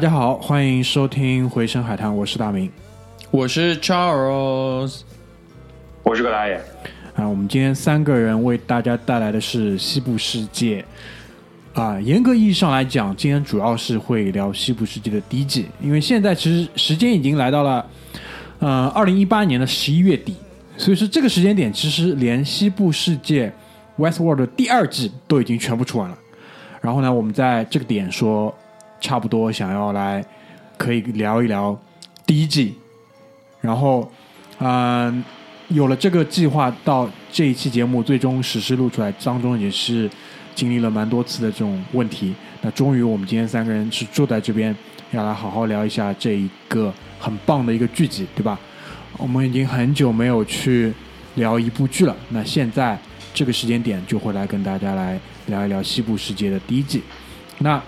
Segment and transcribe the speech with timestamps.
[0.00, 2.72] 大家好，欢迎收听《回声海滩》，我是大明。
[3.30, 5.02] 我是 Charles，
[6.02, 6.54] 我是个大爷，
[7.14, 10.82] 啊，我们今天三个人为大家带来的是西部世界。
[11.74, 17.86] 啊，严格意义上来讲，今天主要是会聊西部世界的第一季，因为现在其实时间已经来到了，
[18.60, 20.34] 呃，二零一八年的十一月底，
[20.78, 23.52] 所以说这个时间点，其实连西部世界
[23.98, 26.16] Westworld 的第二季都已经全部出完了。
[26.80, 28.56] 然后呢，我们在这个点说，
[29.00, 30.24] 差不多想要来
[30.76, 31.78] 可以聊一聊
[32.26, 32.74] 第一季，
[33.60, 34.10] 然后，
[34.58, 35.24] 嗯、
[35.68, 40.08] 有了这个计划，到这一期节目最终实施录出来当中，也是
[40.54, 42.34] 经历了蛮多次的这种问题。
[42.62, 44.74] 那终于，我们今天三个人是坐在这边，
[45.12, 48.58] 要来好好聊一下这一个很棒的一个剧集，对吧？
[49.16, 50.92] 我们已经很久没有去
[51.34, 52.98] 聊一部剧了，那现在
[53.34, 57.02] 这个时间点就会来跟大家来聊一聊《西部世界》的第一季。
[57.58, 57.82] 那，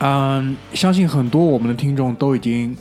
[0.00, 2.74] 嗯，相信很多我们的听众都已经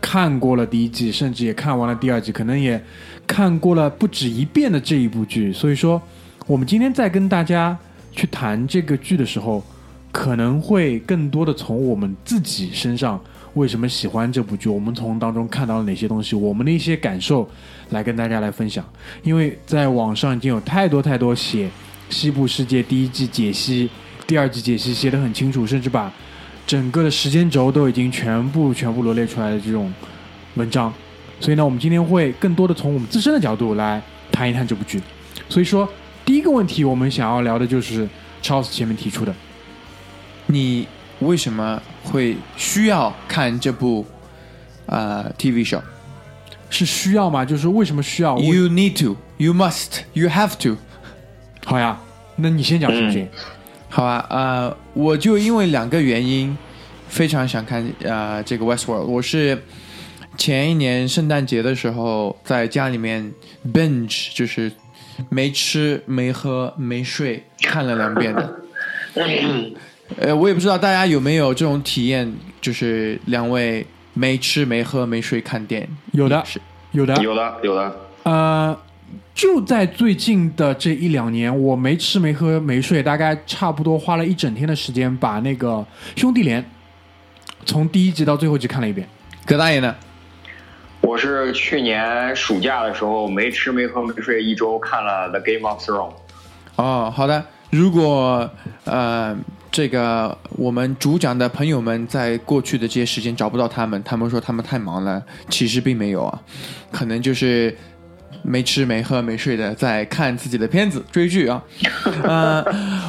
[0.00, 2.82] 看过了第一季，甚至也看完了第二季，可能也
[3.26, 5.52] 看过了不止一遍的这一部剧。
[5.52, 6.00] 所以说，
[6.46, 7.76] 我们今天在跟大家
[8.10, 9.62] 去谈这个剧的时候，
[10.10, 13.20] 可能会更多的从我们自己身上
[13.52, 17.46] 为什么喜欢这部剧，我们从当中看到了哪些东西，我们的一些感受
[17.90, 18.82] 来跟大家来分享。
[19.22, 21.66] 因为在网上已经有太多太多写
[22.08, 23.90] 《西部世界》第一季解析、
[24.26, 26.10] 第二季解析写得很清楚，甚至把
[26.66, 29.92] 整个的时间轴都已经全部全部罗列出来的这种
[30.54, 30.92] 文章。
[31.40, 34.00] 所以呢，我们今天会更多的从我们自身的角度来
[34.30, 35.00] 谈一谈这部剧。
[35.48, 35.88] 所以说，
[36.24, 38.08] 第一个问题我们想要聊的就是
[38.42, 39.34] Charles 前面提出的，
[40.46, 40.86] 你
[41.18, 44.06] 为什么会需要看这部
[44.86, 45.80] 呃 TV show？
[46.70, 47.44] 是需要吗？
[47.44, 50.78] 就是为什么需要？You need to, you must, you have to。
[51.66, 52.00] 好呀，
[52.36, 53.28] 那你先讲行不行？
[53.90, 56.56] 好吧，呃，我就因为两个原因
[57.08, 59.04] 非常想看呃这个 Westworld。
[59.04, 59.62] 我是
[60.36, 63.32] 前一年圣诞节的时候在家里面
[63.72, 64.70] binge，就是
[65.28, 68.60] 没吃没喝没睡看了两遍的。
[70.18, 72.30] 呃，我也不知道大家有没有这种体验，
[72.60, 75.88] 就是两位没吃没喝没睡看电影。
[76.12, 76.60] 有的是
[76.90, 78.78] 有的，有的有的，呃，
[79.34, 85.68] 就在最近的这一两年，我没吃没喝没睡，大概差不多花了一整天的时间，把那个
[86.20, 86.62] 《兄弟连》
[87.64, 89.08] 从第一集到最后一集看了一遍。
[89.46, 89.94] 葛大爷呢？
[91.00, 96.12] 我是去年暑假的时候没吃没喝没睡一周，看了《The Game of Thrones》。
[96.76, 97.44] 哦，好的。
[97.70, 98.48] 如果
[98.84, 99.36] 呃，
[99.70, 106.42] 这个我们主讲的朋友们在过去的这些时间找不到他们，他们说他们太忙了，其实并没有啊，
[106.92, 107.74] 可能就是
[108.42, 111.62] 没吃没喝没睡的在看自己的片子追剧啊。
[112.24, 112.64] 呃，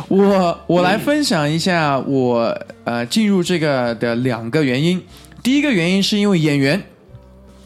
[0.07, 5.03] 我我来分享一下我呃进入这个的两个原因。
[5.41, 6.81] 第一个原因是因为演员，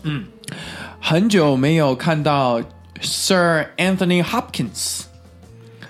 [0.04, 0.24] 嗯，
[1.00, 2.62] 很久没有看到
[3.02, 5.02] Sir Anthony Hopkins。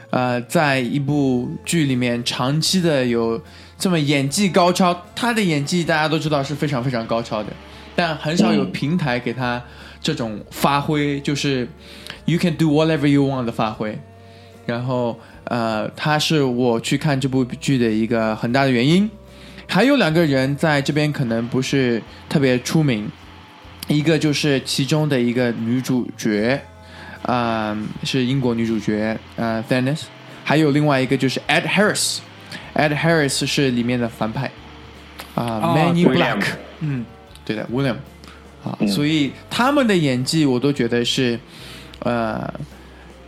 [0.10, 3.42] 呃，在一部剧里面长期的有
[3.78, 7.50] 这么演技高超，他的演技大家都知道是非常非常高超的，
[7.94, 9.62] 但很少有平台给他
[10.08, 11.68] 这种发挥，就是
[12.24, 14.00] you can do whatever you want 的发挥。
[14.66, 19.10] 然后呃，他是我去看这部剧的一个很大的原因。
[19.68, 23.12] 还有两个人在这边可能不是特别出名，
[23.90, 26.58] 一个就是其中的一个女主角，
[27.24, 30.08] 啊、是英国女主角，呃 t h a n i s
[30.46, 34.46] 还有另外一个就是 Ed Harris，Ed Harris 是里面的反派，
[35.36, 36.44] 啊、哦 m a n in 对 Black，
[36.80, 37.06] 嗯，
[37.44, 37.98] 对的，William，
[38.68, 41.40] 啊，所以他们的演技我都觉得是，
[42.00, 42.54] 呃，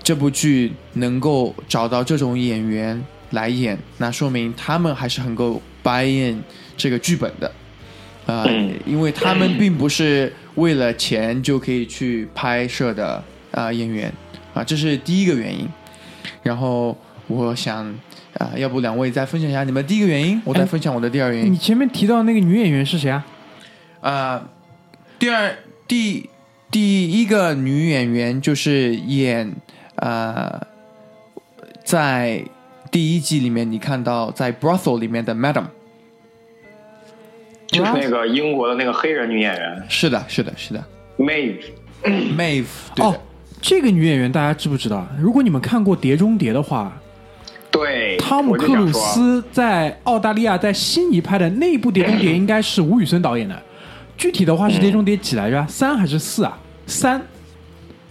[0.03, 3.01] 这部剧能够找到这种演员
[3.31, 6.43] 来演，那说明他们还是很够 buy in
[6.75, 7.47] 这个剧本的，
[8.25, 14.11] 啊、嗯因为他们并不是为了钱就可以去拍摄的啊、演员
[14.53, 15.65] 啊，这是第一个原因。
[16.43, 16.97] 然后
[17.27, 17.85] 我想
[18.37, 21.57] 啊、要不两位再分享一下你们第一个原因，我再分享我的第二个原因你。
[21.57, 23.25] 前面提到那个女演员是谁啊？
[24.01, 24.41] 呃，
[25.19, 25.53] 第二
[25.85, 26.29] 第
[26.71, 29.53] 第一个女演员就是演
[29.95, 30.65] 呃，
[31.83, 32.41] 在
[32.89, 35.65] 第一季里面你看到在 brothel 里面的 Madam，
[37.67, 40.83] 就是那个英国的那个黑人女演员是的，是的，是的
[42.95, 43.03] 的。
[43.03, 43.13] 哦，
[43.61, 45.05] 这个女演员大家知不知道？
[45.19, 46.97] 如果你们看过《碟中谍》的话，
[47.69, 53.63] 对，汤姆克鲁斯在澳大利亚在悉尼拍的那部《碟中谍》 应该是吴宇森导演的。
[54.19, 55.65] 具体的话是《碟中谍》几来着？
[55.69, 56.59] 三还是四啊？
[56.85, 57.21] 三，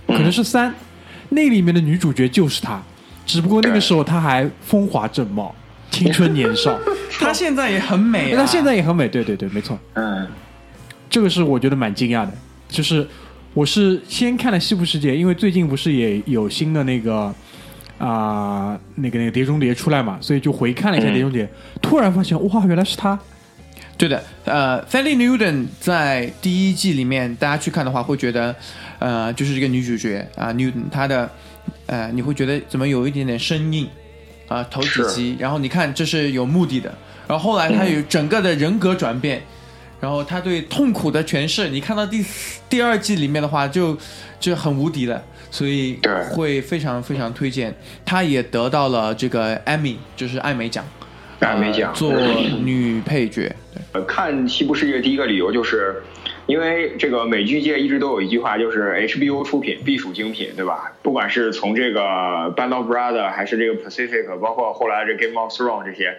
[0.07, 0.75] 可能是三。
[1.29, 2.81] 那里面的女主角就是她，
[3.27, 5.55] 只不过那个时候她还风华正茂、
[5.91, 6.79] 青春年少。
[7.21, 9.79] 她现在也很美、啊，她现在也很美，对对对，没错。
[9.93, 10.27] 嗯，
[11.11, 12.33] 这个是我觉得蛮惊讶的，
[12.69, 13.07] 就是
[13.53, 17.35] 我是先看了《西部世界》，因为最近不是也有新的那个
[17.99, 21.45] 啊、那个那个《碟中谍》出来嘛，所以就回看了一下《嗯碟中谍》，
[21.83, 23.19] 突然发现哇，原来是他。
[23.99, 28.55] 对的，呃，Fanny Newton 在第一季里面，大家去看的话，会觉得，
[29.01, 31.29] 呃，就是这个女主角啊、n e w t o n 她的，
[31.87, 33.89] 呃，你会觉得怎么有一点点生硬
[34.47, 36.95] 啊、头几集，然后你看这是有目的的，
[37.27, 39.43] 然后后来她有整个的人格转变，
[40.01, 43.99] 然后她对痛苦的诠释，你看到第四第二季里面的话就
[44.39, 46.13] 就很无敌了，所以对。
[46.29, 47.75] 会非常非常推荐，
[48.05, 50.85] 她也得到了这个 Emmy，就是艾美奖。
[51.41, 52.13] 艾美奖呃做
[52.61, 53.55] 女配角，
[53.93, 56.03] 呃看《西部世界》第一个理由就是，
[56.47, 60.93] 因为这个美剧界一直都有一句话，就是 HBO 出品必属精品，对吧？
[61.03, 62.01] 不管是从这个
[62.55, 66.17] 《Band of Brothers》还是这个 Pacific，包括后来这《Game of Thrones》这些，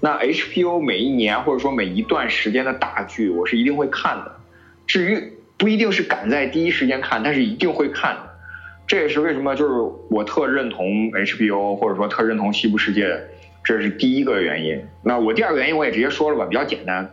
[0.00, 4.36] 那 HBO 每一年或者说每一段时间的大剧，我是一定会看的。
[4.86, 8.30] 至于不一定是赶在第一时间看，但是一定会看的。
[8.86, 9.72] 这也是为什么就是
[10.10, 13.18] 我特认同 HBO 或者说特认同西部世界，
[13.64, 14.86] 这是第一个原因。
[15.02, 17.12] 那我第二个原因我也直接说了吧，比较简单。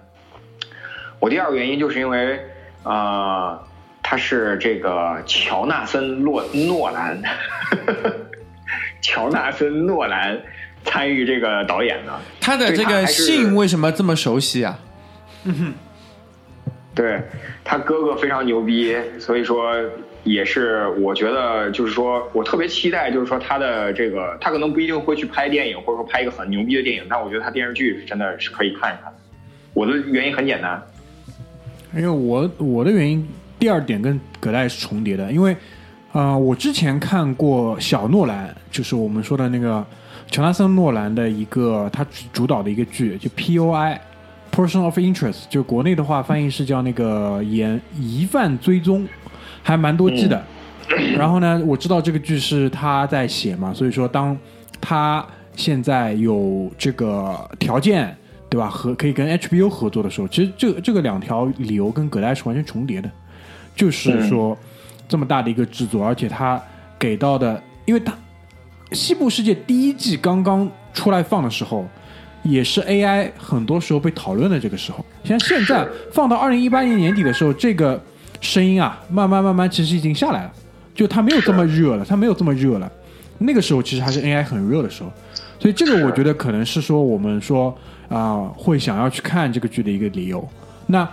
[1.19, 2.39] 我第二个原因就是因为，
[2.83, 3.59] 呃，
[4.03, 7.21] 他是这个乔纳森诺诺兰，
[9.01, 10.41] 乔纳森诺兰
[10.83, 12.19] 参与这个导演的。
[12.39, 14.79] 他的这个姓为什么这么熟悉啊？
[15.45, 15.73] 嗯 哼
[16.93, 17.21] 对
[17.63, 19.73] 他哥哥非常牛逼，所以说
[20.23, 29.11] 也是我觉得就是说我特别期待，就是说他的这个他可能不一定会去拍电影，或者说拍一个很牛逼的电影，但我觉得他电视剧是真的是可以看一看。
[29.73, 30.81] 我的原因很简单，
[31.95, 33.27] 因为我我的原因，
[33.57, 35.55] 第二点跟葛代是重叠的，因为
[36.11, 39.83] 呃，我之前看过小诺兰，就是我们说的那个
[40.29, 43.99] 乔纳森诺兰的一个他主主导的一个剧，就 P.O.I.
[44.53, 49.07] Person of Interest，就国内的话翻译是叫那个疑疑犯追踪，
[49.63, 50.43] 还蛮多季的。
[51.17, 54.37] 然后呢，我知道这个剧是他在写嘛，所以说当
[54.79, 55.25] 他
[55.55, 58.15] 现在有这个条件，
[58.49, 58.69] 对吧？
[58.69, 63.09] 和可以跟 HBO 合作的时候，其实这个这个两条理由跟葛代是完全重叠的，
[63.75, 64.57] 就是说
[65.07, 66.61] 这么大的一个制作，而且他
[66.99, 68.11] 给到的，因为他
[68.91, 71.85] 《西部世界》第一季刚刚出来放的时候。
[72.43, 78.03] 也是 AI 很多时候被讨论的这个时候，像现在放到二零一八年年底的时候，这个
[78.41, 80.51] 声音啊，慢慢慢慢其实已经下来了，
[80.93, 82.91] 就它没有这么热了，它没有这么热了。
[83.37, 85.11] 那个时候其实还是 AI 很热的时候，
[85.59, 87.75] 所以这个我觉得可能是说我们说
[88.09, 90.45] 啊、会想要去看这个剧的一个理由。
[90.87, 91.07] 那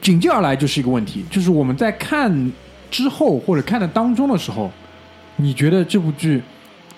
[0.00, 2.52] 紧接而来就是一个问题，就是我们在看
[2.90, 4.70] 之后或者看的当中的时候，
[5.36, 6.42] 你觉得这部剧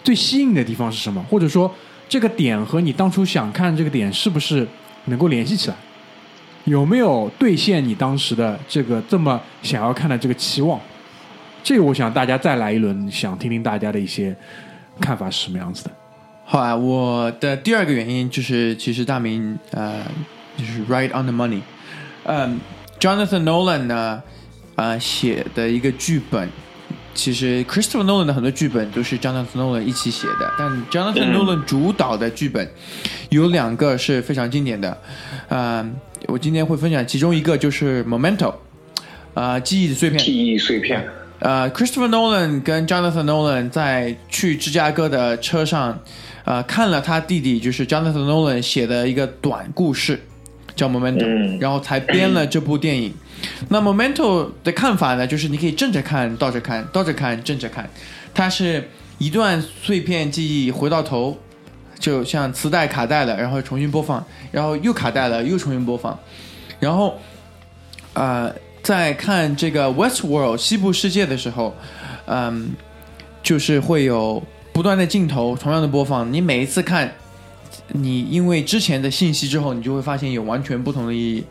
[0.02, 1.22] 最吸引的地方是什么？
[1.28, 1.72] 或者说
[2.08, 4.66] 这个点和你当初想看这个点是不是
[5.06, 5.76] 能够联系起来？
[6.64, 10.78] 有没有兑现你当时的这个这么想要看的这个期望？
[11.62, 14.34] 这个我想大家再来一轮，想听听大家的一些
[15.00, 15.90] 看法是什么样子的。
[16.44, 20.02] 好啊，我的第二个原因就是，其实大明呃，
[20.56, 21.60] 就是 right on the money。
[22.24, 22.58] 嗯
[22.98, 24.22] ，Jonathan Nolan 呢，
[24.74, 26.48] 呃写的一个剧本，
[27.12, 32.66] 其实 Christopher Nolan 的很多剧本都是 Jonathan Nolan 一起写的，但 Jonathan Nolan 主导的剧本
[33.28, 34.96] 有两个是非常经典的。
[35.48, 35.94] 嗯，
[36.28, 38.36] 我今天会分享其中一个就是《Memento》，
[39.34, 40.18] 呃，记忆的碎片。
[40.18, 41.06] 记忆碎片。
[41.40, 45.98] 呃，Christopher Nolan 跟 Jonathan Nolan 在去芝加哥的车上，
[46.44, 50.20] 呃，看了他弟弟就是 Jonathan Nolan 写的一个短故事，
[50.76, 53.12] 叫 Memento，、嗯然后才编了这部电影。
[53.68, 57.88] 那 Memento 的看法呢，就是你可以正着看、倒着看、倒着看、正着看，
[58.34, 61.38] 它是一段碎片记忆回到头，
[61.98, 66.18] 就像磁带卡带了，然后重新播放，然后又卡带了，又重新播放，
[66.78, 67.18] 然后
[68.14, 71.74] 呃，在看这个 Westworld 西部世界的时候，
[72.26, 72.70] 嗯，
[73.42, 74.42] 就是会有
[74.72, 77.12] 不断的镜头同样的播放，你每一次看
[77.88, 81.44] 你因为之前的信息之后，你就会发现有完全不同的意义。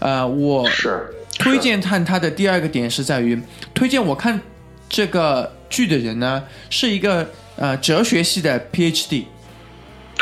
[0.00, 1.08] 呃，我是。
[1.38, 3.40] 推荐看它的第二个点是在于，
[3.74, 4.40] 推荐我看
[4.88, 9.24] 这个剧的人呢，是一个呃哲学系的 PhD。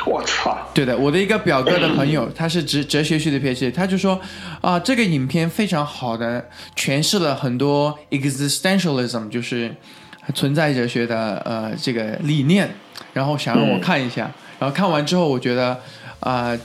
[0.07, 4.21] 我操，对的，我的一个表哥的朋友， 他是哲哲学系的 PhD，他就说
[4.61, 9.73] 啊、这个影片非常好的诠释了很多 existentialism，就是
[10.35, 12.75] 存在哲学的呃这个理念，
[13.13, 15.69] 然后想让我看一下，然后看完之后，我觉得
[16.21, 16.59] 啊、呃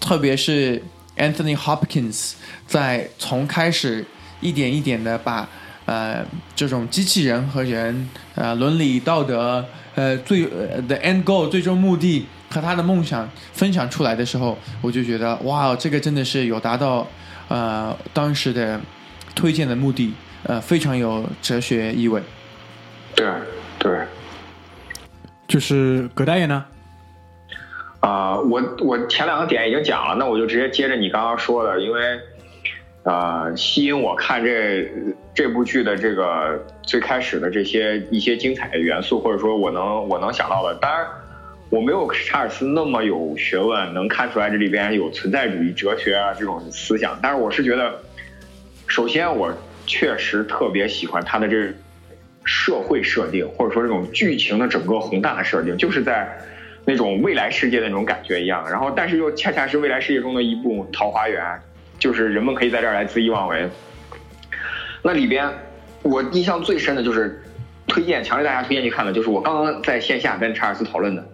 [0.00, 0.82] 特别是
[1.16, 2.32] Anthony Hopkins
[2.66, 4.04] 在从开始
[4.40, 5.48] 一点一点的把
[5.86, 9.64] 呃这种机器人和人呃伦理道德
[9.94, 17.06] 呃最呃的 end goal 最终目的和他的梦想分享出来的时候，我就觉得哇，这个真的是有达到
[17.48, 18.80] 呃当时的
[19.34, 20.12] 推荐的目的，
[20.44, 22.22] 呃非常有哲学意味。
[23.14, 23.26] 对
[23.78, 24.00] 对。
[25.48, 26.64] 就是葛大爷呢？
[28.02, 32.00] 啊、我我前两个点已经讲了，那我就直接接着你刚刚说的，因为
[33.04, 34.90] 呃，吸引我看这
[35.32, 41.06] 这部剧的这个最开始的这些一些精彩的元素，或者说我能我能想到的，当然
[41.70, 48.00] 我没有查尔斯那么有学问，能看出来这里边有存在主义哲学啊这种思想，但是我是觉得，
[48.88, 49.52] 首先我
[49.86, 51.72] 确实特别喜欢他的这
[52.44, 56.36] 社会设定，或者说这种剧情的整个宏大的设定，就是在
[56.84, 58.64] 那种未来世界的那种感觉一样。
[58.68, 61.42] 然后，但是又恰恰是未来世界中的一部桃花源，
[61.98, 63.68] 就是人们可以在这儿来恣意妄为。
[65.02, 65.48] 那里边
[66.02, 67.42] 我印象最深的就是
[67.86, 71.28] 推荐，强烈大家推荐去看的，就是我刚刚在线下跟查尔斯讨论的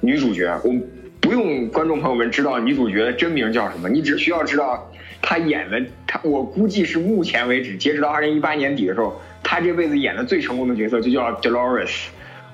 [0.00, 0.60] 女主角。
[0.64, 0.72] 我
[1.20, 4.90] 不用观众朋友们知道女主角的真名叫什么，你只需要知道
[5.20, 12.06] 她演的，她我估计是目前为止，截止到二零一八年底的时候，她这辈子演的最成功的角色就叫 Dolores，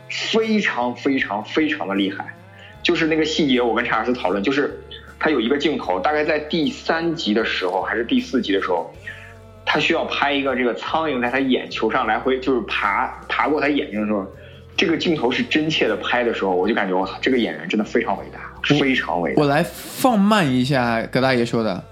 [0.08, 2.34] 非常非常非常的厉害。
[2.82, 4.78] 就是那个细节，我跟查尔斯讨论，就是
[5.18, 8.92] 他有一个镜头，大概在第三集的时候还是第四集的时候，
[9.64, 14.26] 他需要拍一个这个苍蝇在他眼球上来回就是爬爬过他眼睛的时候，
[14.76, 19.40] 这个镜头是真切的拍的时候，我就感觉我操，这个演员真的非常伟大，非常伟大。
[19.40, 21.82] 我来放慢一下葛大爷说的，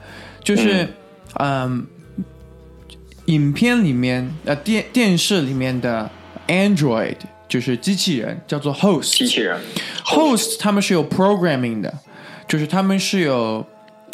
[0.44, 0.86] 就是
[1.40, 1.86] 嗯
[3.26, 6.10] 影片里面呃电电视里面的
[6.48, 7.16] Android
[7.52, 9.18] 就是机器人，叫做 Host。
[9.18, 9.60] 机器人
[10.06, 11.92] host 他们是有 programming 的，
[12.48, 13.66] 就是他们是有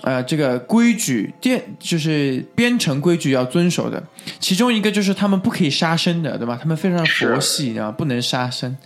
[0.02, 4.02] 呃这个规矩电就是编程规矩要遵守的。
[4.40, 6.58] 其中一个就是他们不可以杀生的，对吧？
[6.60, 8.76] 他们非常佛系啊，不能杀生。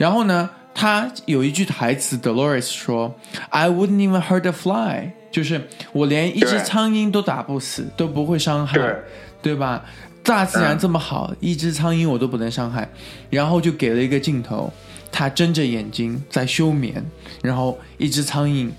[0.00, 3.16] 然后呢，他有一句台词，Dolores 说
[3.50, 8.94] ：“I wouldn't even hurt a fly。”就是我连一只苍蝇都打不死，都不会伤害，对
[9.42, 9.84] 对吧？
[10.22, 12.88] 大自然这么好，一只苍蝇我都不能伤害，
[13.30, 14.72] 然后就给了一个镜头，
[15.10, 17.04] 他睁着眼睛在休眠，
[17.42, 18.70] 然后一只苍蝇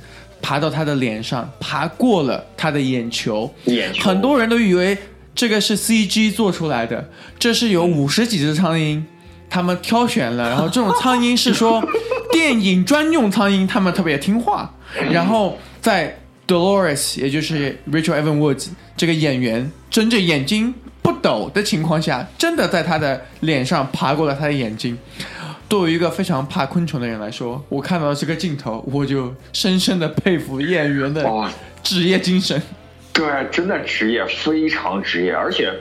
[0.41, 4.03] 爬到他的脸上，爬过了他的眼球，眼球。
[4.03, 4.97] 很多人都以为
[5.35, 9.01] 这个是 CG 做出来的，这是有五十几只苍蝇，
[9.49, 11.83] 他们挑选了，然后这种苍蝇是说
[12.31, 14.73] 电影专用苍蝇，他们特别听话，
[15.11, 20.73] 然后在 Dolores，也就是 Rachel Evan Woods 这个演员睁着眼睛
[21.03, 24.97] 不抖的情况下，真的在他的脸上爬过了他的眼睛。
[25.69, 31.27] 作为一个非常怕昆虫的人来说，我看到这个镜头，我就深深的佩服演员的
[31.81, 32.61] 职业精神。
[33.11, 35.73] 对，真的职业非常职业，而且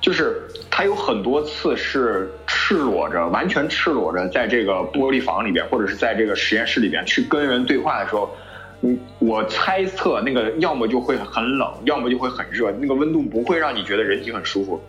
[0.00, 8.36] 就是他有很多次是赤裸着，完全赤裸着，在这个玻璃房里边，或者是在这个实验室里边去跟人对话的时候，
[8.82, 14.80] 嗯，我猜测那个要么就会很冷，要么就会很热，那个温度不会让你觉得人体很舒服，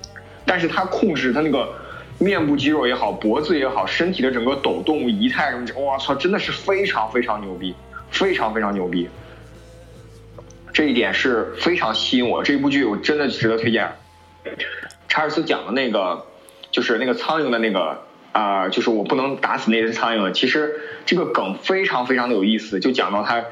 [0.45, 1.67] 但是他控制他那个。
[2.19, 7.73] 面部肌肉也好，脖子也好，身体的整个抖动、仪态什么，我操，真的是非常非常牛逼，
[8.11, 9.09] 非常非常牛逼。
[10.71, 12.43] 这一点是非常吸引我。
[12.43, 13.89] 这部剧我真的值得推荐。
[15.07, 16.27] 查尔斯讲的那个，
[16.69, 20.31] 就是那个苍蝇的那个啊、就是我不能打死那只苍蝇了。
[20.31, 23.45] 其实这个梗非常非常的有意思，就讲到他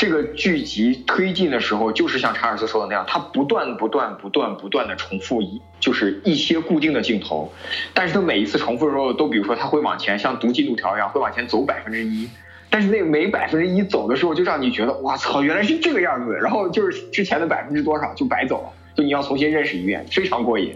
[0.00, 7.52] 这个剧集推进的时候，就是像查尔斯说的那样，他不断不断不断不断的重复一就是一些固定的镜头，
[7.92, 12.26] 但是他每一次重复的时候，都比如说他会往前像读进度条一样，会往前走百分之一。
[12.70, 16.32] 但是那每百分之一走的时候，就让你觉得哇操，原来是这个样子。
[16.32, 20.74] 然后就是之前的百分之多少就白走了，就你要重新认识一遍，非常过瘾。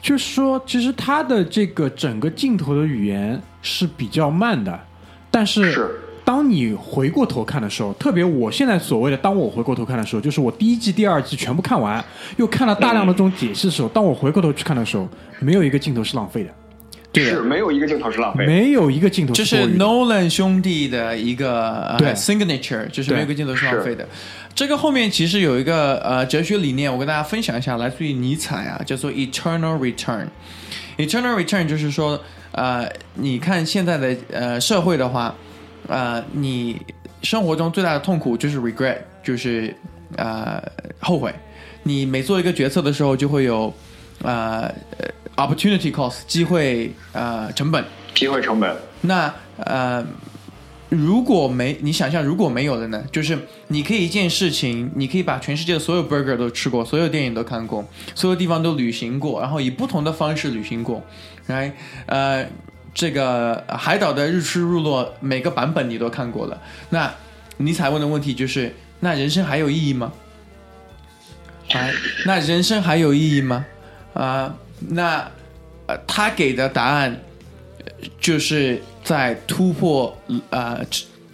[0.00, 4.78] 就是说，其实它的这个整个镜头的语言是比较慢的，
[5.32, 5.90] 但是是
[6.26, 12.04] 当你回过头看的时候，特别我现在所谓的，当我回过头看的时候，就是我第一季、第二季全部看完，
[12.36, 16.50] 又看了大量的这种解释的时候，当我回过头去看的时候，没有一个镜头是浪费的。
[17.18, 18.52] 是没有一个镜头是浪费的。
[18.52, 24.06] 没有一个镜头就是 Nolan 兄弟的一个对呃 signature，就是没有一个镜头是浪费的。
[24.54, 30.26] 这个后面其实有一个呃哲学理念，我跟大家分享一下，来自于尼采啊，叫做 eternal return。
[30.98, 32.20] eternal return 就是说，
[32.52, 35.34] 呃，你看现在的呃社会的话，
[35.88, 36.80] 呃，你
[37.22, 39.74] 生活中最大的痛苦就是 regret，就是
[40.16, 40.62] 呃
[41.00, 41.34] 后悔。
[41.82, 43.72] 你每做一个决策的时候，就会有
[44.22, 44.72] 呃
[45.36, 47.84] opportunity cost 机会呃成本。
[48.14, 50.02] 机会成本，那呃，
[50.88, 53.04] 如果没你想象如果没有了呢？
[53.12, 53.38] 就是
[53.68, 61.02] 你可以一件事情，你可以把全世界的所有 burger 都吃过，所有电影都看过，所有地方都旅行过，然后以不同的方式旅行过，
[61.48, 61.70] 来
[62.06, 62.46] 呃，
[62.96, 66.58] 这个海岛的日出日落每个版本你都看过了。
[66.88, 67.12] 那
[67.58, 70.10] 尼采问的问题就是：那人生还有意义吗？
[71.72, 71.90] 啊，
[72.24, 73.66] 那人生还有意义吗？
[74.14, 74.56] 啊，
[74.88, 75.30] 那
[75.86, 77.14] 呃，他给的答案
[78.18, 80.16] 就是在突破
[80.48, 80.80] 呃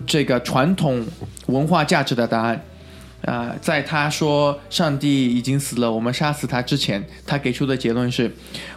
[0.05, 1.07] 这个传统
[1.47, 2.61] 文化价值的答案。
[3.25, 8.31] 啊、在他说上帝已经死了，我们杀死他之前，他给出的结论是：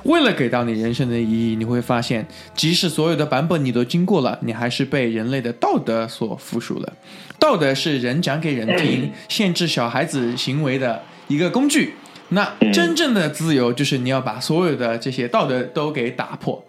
[0.03, 6.93] 为了给到你人生的意义，你会发现，即使所有的版本你都经过了，你还是被人类的道德所附属了。
[7.39, 11.95] 道德是人讲给人听，限制小孩子行为的一个工具。
[12.29, 16.63] 那真正的自由就是你要把所有的这些道德都给打破。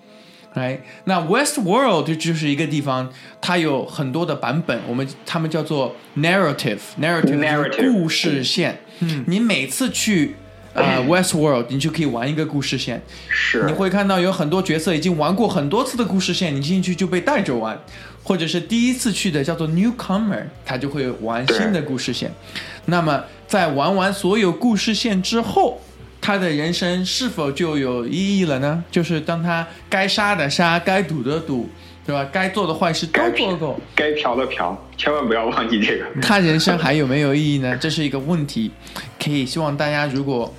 [0.57, 8.81] 来，那 West World 就就是一个地方，它有很多的版本，我们他们叫做 narrative，narrative Narrative 故事线。
[9.01, 10.35] 嗯，你每次去
[10.73, 13.03] 呃 West World，你就可以玩一个故事线。
[13.29, 17.79] 是你会看到有很多角色已经玩过很多次的故事线，你进去就被带着玩，
[18.23, 22.33] 或者是第一次去的叫做 newcomer，他就会玩新的故事线。
[22.87, 25.83] 那么在玩完所有故事线之后，
[26.27, 28.83] 他的人生是否就有意义了呢？
[28.91, 31.69] 就是当他该杀的杀，该赌的赌，
[32.05, 32.29] 对吧？
[32.33, 36.05] 该做的坏事都做过，该嫖的嫖，千万不要忘记这个。
[36.21, 37.77] 他人生还有没有意义呢？
[37.77, 38.73] 这是一个问题，
[39.23, 40.53] 可以希望大家如果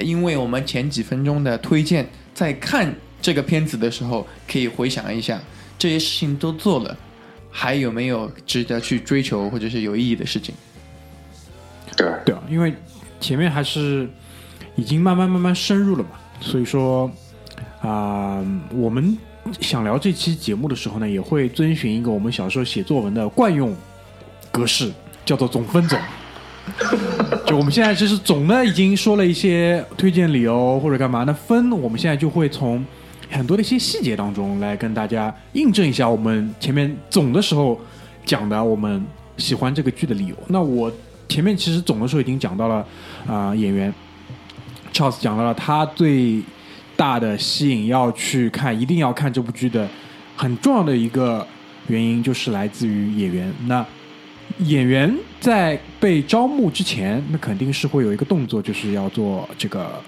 [0.00, 2.04] 因为我们前几分钟的推荐，
[2.34, 5.40] 在看这个片子的时候，可以回想一下
[5.78, 6.96] 这些事情都做了，
[7.48, 10.52] 还有没有值得去追求或者是有意义的事情？
[11.96, 12.74] 对，对啊，因为
[13.20, 14.08] 前面还是
[14.76, 17.10] 已经慢慢慢慢深入了嘛，所以说
[17.80, 19.16] 啊、我们
[19.60, 23.74] 想聊这期节目的时候呢，也会遵循一个我们小时候写作文的惯用
[24.50, 24.92] 格式，
[25.24, 25.98] 叫做总分总。
[27.44, 32.84] 就我们现在其实总呢已经说了一些推荐理由或者干嘛，那分我们现在就会从
[33.28, 37.80] 很多的一些细节当中来跟大家印证一下我们前面总的时候
[38.24, 39.04] 讲的我们
[39.38, 40.36] 喜欢这个剧的理由。
[40.46, 40.90] 那我
[41.28, 42.86] 前面其实总的时候已经讲到了
[43.26, 43.92] 啊、演员
[44.92, 46.42] Charles 讲到了他最
[46.96, 49.88] 大的吸引要去看一定要看这部剧的
[50.36, 51.46] 很重要的一个
[51.88, 53.52] 原因就是来自于演员。
[53.66, 53.84] 那
[54.58, 60.00] 演员在被招募之前，那肯定是会有一个动作，就是要做这个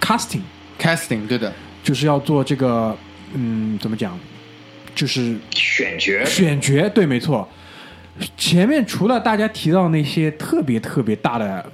[0.00, 2.96] casting，casting 对的，就是要做这个
[3.34, 4.18] 嗯，怎么讲，
[4.94, 7.46] 就是选角选角，对，没错。
[8.36, 11.70] 前面除了大家提到那些特别特别大的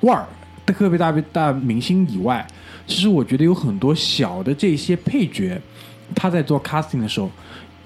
[0.00, 0.26] 腕儿、
[0.66, 2.46] 特别大别大明星以外，
[2.86, 5.60] 其实我觉得有很多小的这些配角，
[6.14, 7.30] 他在做 casting 的时候，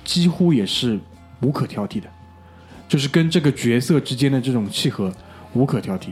[0.05, 0.99] 几乎也是
[1.41, 2.09] 无可挑剔的，
[2.88, 5.12] 就是跟这个角色之间的这种契合
[5.53, 6.09] 无可挑剔。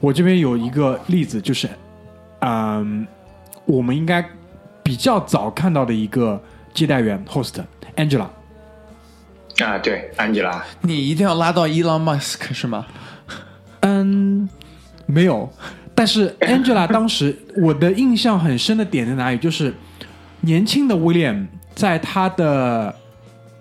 [0.00, 1.68] 我这边有一个例子，就是，
[2.40, 3.06] 嗯，
[3.64, 4.24] 我们应该
[4.82, 6.42] 比较早看到的一个
[6.74, 7.54] 接待员 host
[7.96, 8.26] Angela。
[9.58, 12.86] 啊，对，Angela，你一定要拉到 Elon Musk 是吗？
[13.80, 14.48] 嗯，
[15.06, 15.52] 没有。
[16.02, 19.38] 但是 Angela 当时我的印象很深的点在哪里？
[19.38, 19.72] 就是
[20.40, 22.92] 年轻的 William 在他的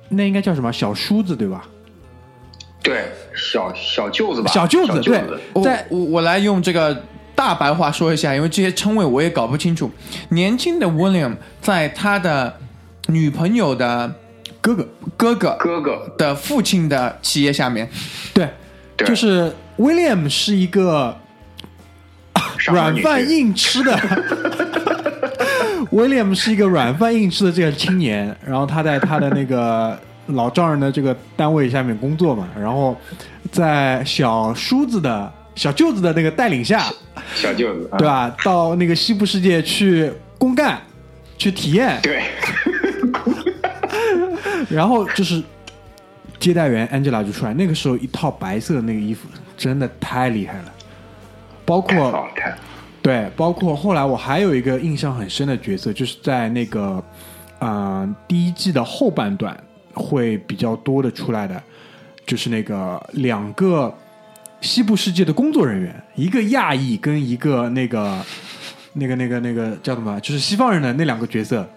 [0.09, 1.63] 那应该叫什么小叔子对吧？
[2.81, 3.03] 对，
[3.35, 5.21] 小小舅子吧，小舅子对
[5.53, 7.03] 我在我我来用这个
[7.35, 9.91] 大白话说一下，因为这些称谓我也搞不清楚。
[10.29, 12.57] 年轻的 William 在他的
[13.05, 14.11] 女朋友的
[14.61, 17.87] 哥哥，哥哥哥哥，的父亲的企业下面，
[18.33, 18.49] 对，
[18.97, 21.15] 对就是 William 是一个
[22.67, 23.97] 软饭硬吃的。
[25.91, 32.95] William 是一个软饭硬吃的这个青年，然后他在他的那个老丈人的这个单位下面工作嘛，然后
[33.51, 36.85] 在小叔子的小舅子的那个带领下，
[37.35, 37.97] 小舅子，啊。
[37.97, 38.33] 对吧？
[38.43, 40.81] 到那个西部世界去公干，
[41.37, 42.23] 去体验，对，
[44.71, 45.43] 然后就是
[46.39, 50.70] 接待员 Angela 就出来，那个时候一套白色的那个衣服真的太厉害了，
[51.65, 52.27] 包括，
[53.01, 57.03] 对，包括后来我还有一个印象很深的角色，就是在那个
[57.59, 59.55] 嗯、第一季的后半段
[59.93, 61.61] 会比较多的出来的，
[62.25, 63.93] 就是那个两个
[64.61, 68.17] 西部世界的工作人员，一个亚裔跟一个那个
[68.93, 71.67] 那个那个那个叫什么，就是西方人的那两个角色，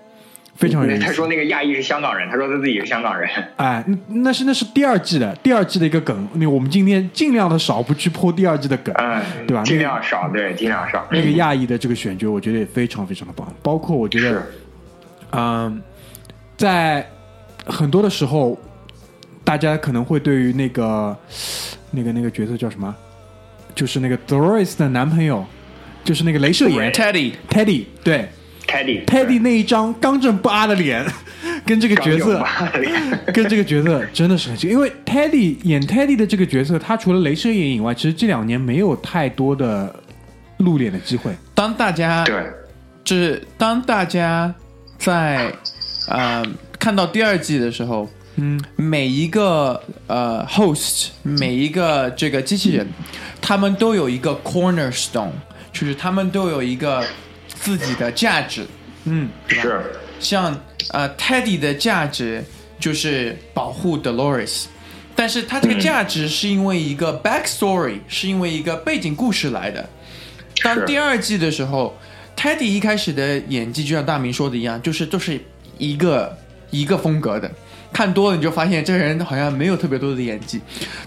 [0.57, 1.03] 非常有意思。
[1.07, 3.29] 他说那个亚裔是香港人，他说他自己是香港人。
[3.57, 9.63] 哎，那那是那是第二季的第二季的一个梗，那我们今天尽量的少不去破第二季的梗，嗯，对吧？
[9.63, 11.07] 尽量少，对，尽量少。
[11.11, 14.43] 那个亚裔的这个选角，我觉得也非常非常的棒，包括我觉得是，
[15.33, 15.83] 嗯，
[16.57, 17.07] 在
[17.67, 18.59] 很多的时候，
[19.43, 21.17] 大家可能会对于那个
[21.91, 22.95] 那个那个角色叫什么，
[23.75, 25.45] 就是那个 Doris 的男朋友，
[26.05, 28.29] 就是那个镭射眼 Teddy Teddy，对
[28.67, 31.05] Teddy Teddy 那一张刚正不阿的脸，
[31.65, 32.45] 跟这个角色。
[33.33, 39.95] 跟这个角色真的是很像，因为 Teddy 演 Teddy 的这个角色，他除了镭射眼以外，其实这两年没有太多的
[40.59, 41.35] 露脸的机会。
[41.55, 42.43] 当大家对，
[43.05, 44.53] 就是当大家
[44.99, 45.53] 在
[46.09, 46.45] 呃
[46.79, 52.87] 看到第二季的时候，嗯，每一个呃 host，每一个这个机器人，
[53.41, 55.31] 他们都有一个 cornerstone，
[55.73, 57.05] 就是他们都有一个
[57.65, 58.67] 自己的价值。
[59.05, 59.83] 嗯，是。
[60.21, 60.55] 像
[60.91, 62.45] 呃 Teddy 的价值
[62.79, 64.65] 就是保护 Dolores，
[65.17, 69.89] 但是他这个价值是因为一个 backstory，、是因为一个背景故事来的。
[70.63, 71.97] 当第二季的时候
[72.37, 75.41] ，Teddy 一开始的演技就像大明说的一样，就是都是
[75.79, 76.37] 一个
[76.71, 77.51] 一个风格的，
[77.93, 80.61] 看多了你就发现这个人好像没有特别多的演技。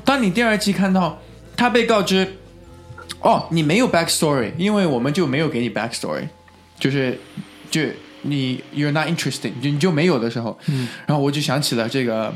[0.04, 1.20] 当你第二季看到
[1.56, 2.28] 他被告知，
[3.22, 6.28] 哦，你没有 backstory，因为我们就没有给你 backstory，
[6.80, 7.18] 就是
[7.70, 7.82] 就
[8.24, 12.34] 你 you're not interesting，就你就没有的时候，嗯，然后我就想起了这个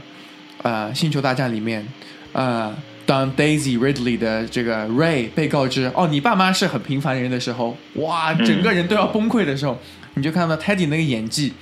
[0.62, 1.86] 呃《星球大战》里面，
[2.34, 2.74] 呃，
[3.06, 9.78] 当 Daisy Ridley 的这个 Ray 被告知哦，你爸妈是很平凡人的时候，哇，整个人都要崩溃的时候，
[10.14, 11.54] 你就看到 Teddy 那个演技，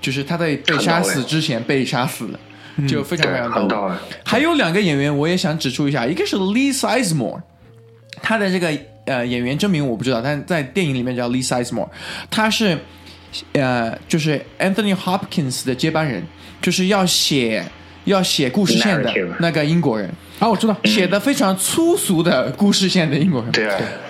[0.00, 2.40] 就是他在被杀死之前被杀死了，
[2.88, 3.60] 就非常非常到位。
[3.60, 3.94] 很到位。
[4.24, 7.42] 还有两个演员，我也想指出一下，一个是 Lee Sizemore，
[8.22, 8.72] 他的这个
[9.06, 11.88] 呃演员真名我不知道，但在电影里面叫 Lee Sizemore，
[12.30, 12.78] 他是
[13.52, 16.22] 呃就是 Anthony Hopkins 的接班人，
[16.60, 17.64] 就是要写
[18.04, 23.50] 要写故事线的那个英国人，啊，我知道，写的非常粗俗的故事线的英国人。
[23.52, 23.68] 对，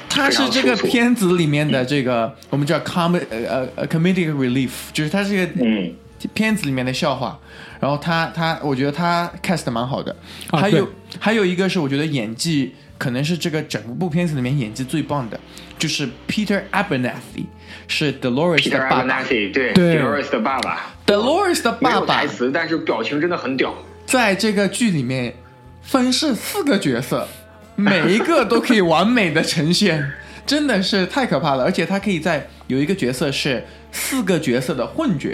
[0.09, 5.95] 他是这个片子里面的这个我们叫 com 呃呃呃 comedic relief，就是他这个嗯。
[6.33, 7.39] 片子里面的笑话。
[7.79, 10.11] 然后他他，我觉得他 cast 蛮好的。
[10.51, 10.93] 啊还有对。
[11.21, 15.39] 还有一个是我觉得演技可能是这个整部片子里面演技最棒的，
[15.79, 17.47] 就是 Peter Abernathy，
[17.89, 19.05] 是 Dolores 的爸爸。
[19.05, 23.75] Abernathy 对对 Dolores 的爸爸，Dolores 的没爸爸有台词，但是表情真的很屌。
[24.07, 25.35] 在这个剧里面
[25.83, 27.29] 分饰四个角色，
[27.77, 30.13] 每一个都可以完美的呈现，
[30.47, 31.65] 真的是太可怕了。
[31.65, 35.29] 而且他可以在有一个角色是四个角色的混角，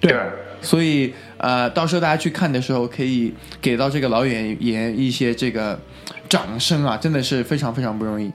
[0.00, 0.14] 对
[0.60, 5.78] 所以呃，到时候大家去看的时候，可以给到这个老演员一些这个
[6.32, 8.32] 掌声啊，真的是非常非常不容易。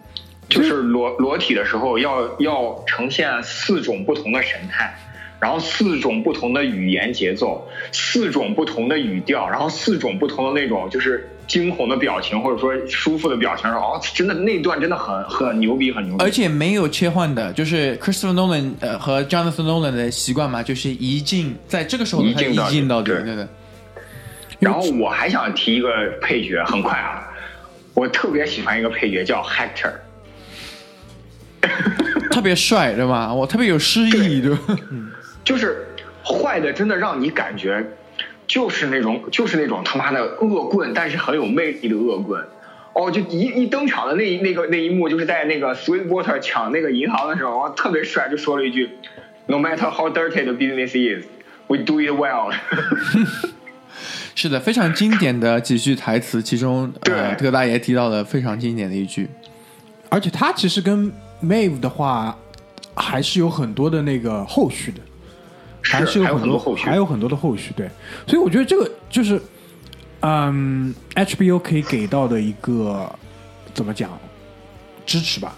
[0.48, 4.96] 就是裸裸体的时候要要呈现四种不同的神态，
[5.40, 16.24] 然后四种不同的语言节奏，四种不同的语调，然后四种不同的那种就是惊恐的表情或者说舒服的表情，哦，真的那段真的很很牛逼，很牛逼。
[16.24, 23.50] 而且没有切换的，就是 Christopher Nolan 呃和 Jonathan Nolan 的习惯嘛，就是一镜在这个时候他一一镜到底对对的。
[24.60, 25.90] 然后我还想提一个
[26.22, 27.28] 配角，很快啊，
[27.98, 29.92] 我特别喜欢一个配角叫 Hector，
[32.30, 33.34] 特别帅，对吧？
[33.34, 34.60] 我特别有诗意，对吧？
[35.44, 35.88] 就是
[36.24, 37.84] 坏的，真的让你感觉
[38.46, 42.46] 就是那种就是那种他妈的恶棍，但是很有魅力的恶棍。
[42.94, 48.92] 哦，就一一登场的那一那个那一幕，就是在那个 Sweetwater 抢那个银行的时候，哇，特别帅，就说了一句
[49.48, 51.26] ：“No matter how dirty the business is,
[51.66, 52.54] we do it well。
[54.38, 59.28] 是的，非常经典的几句台词，其中呃，特大爷提到的非常经典的一句，
[60.10, 62.38] 而且他其实跟 Mave 的话
[62.94, 65.02] 还是有很多的那个后续的，
[65.82, 66.86] 还是有很多后续。
[66.86, 67.74] 还有很多的后续。
[67.76, 67.90] 对，
[68.28, 69.42] 所以我觉得这个就是，
[70.20, 73.12] 嗯，HBO 可以给到的一个
[73.74, 74.12] 怎么讲
[75.04, 75.58] 支持吧，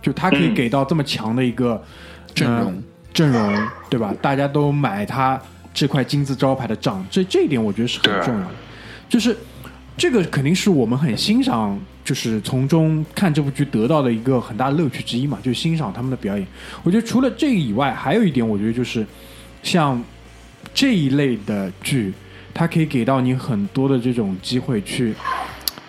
[0.00, 0.54] 就他可以嗯。
[0.54, 1.82] 给到这么强的一个
[2.32, 2.66] 阵容。
[2.66, 2.74] 呃
[3.16, 4.14] 阵容，对吧？
[4.20, 5.40] 大家都买他
[5.76, 8.50] 这块金字招牌的账，这这一点我觉得是很重要的。
[9.10, 9.36] 就是
[9.94, 16.46] 这个肯定是我们很欣赏，就是从中看这部剧得到的一个很大的乐趣之一嘛，就是欣赏他们的表演。
[16.82, 19.06] 我觉得除了这个以外，还有一点，我觉得就是
[19.62, 20.02] 像
[20.72, 22.10] 这一类的剧，
[22.54, 25.14] 它可以给到你很多的这种机会去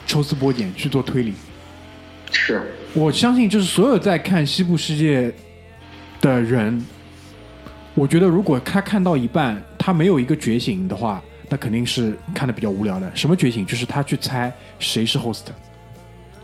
[0.06, 1.34] 抽丝剥茧去做推理。
[2.30, 2.62] 是，
[2.94, 5.30] 我相信，就是所有在看《西部世界》
[6.20, 6.86] 的人，
[7.96, 13.10] 我觉得如果他看到一半，他没有一个觉醒的话，那肯定是看的比较无聊的。
[13.16, 13.66] 什么觉醒？
[13.66, 15.46] 就是他去猜谁是 host，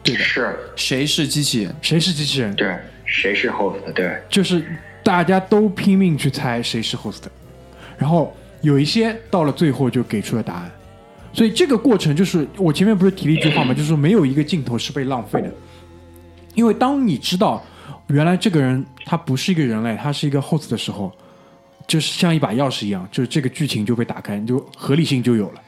[0.02, 1.76] 对的，是，谁是机器人？
[1.82, 3.82] 谁是机器人，对，谁是 host？
[3.92, 4.66] 对，就是
[5.04, 7.24] 大家都拼命去猜谁是 host，
[7.98, 10.72] 然后有一些到了最后就给出了答案。
[11.34, 13.74] 所以这个过程就是我前面不是提了一句话嘛？
[13.74, 15.52] 就是说没有一个镜头是被浪费的，
[16.54, 17.62] 因为当你知道
[18.08, 21.12] 原来这个人他不是一个人类，他是一个 host 的时候，
[21.88, 25.62] 就是像一把钥匙一样，就是这个剧情就被打开，你就合理性就有了。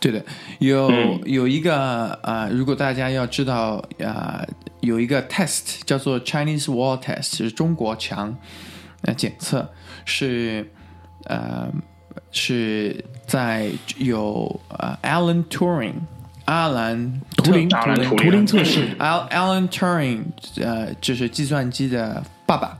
[0.00, 0.24] 对的，
[0.58, 1.20] 有嗯。
[1.26, 4.48] 有一个啊、呃如果大家要知道啊、呃
[4.80, 8.36] 有一个 test 叫做 Chinese Wall Test，是中国墙
[9.02, 9.70] 呃检测，
[10.04, 10.68] 是
[11.26, 11.68] 呃
[12.32, 15.94] 是在有呃 Alan Turing
[16.46, 20.22] 阿兰图灵图灵图灵测试，Al Alan Turing，
[20.60, 22.76] 呃，就是计算机的爸爸，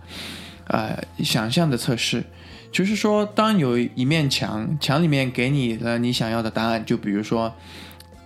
[0.66, 2.24] 呃，想象的测试，
[2.72, 7.52] 就是说，当有一面墙，墙里面给你了你想要的答案，就比如说，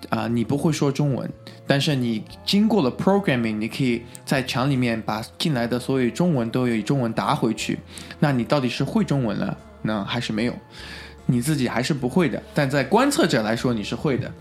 [0.08, 1.28] 啊、你不会说中文，
[1.66, 7.76] 但是你经过了 programming，你可以在墙里面把进来的所有中文都以中文答回去，
[8.20, 10.54] 那你到底是会中文了呢，还是没有？
[11.26, 14.32] 你自己还是不会的，但在观测者来说你是会的。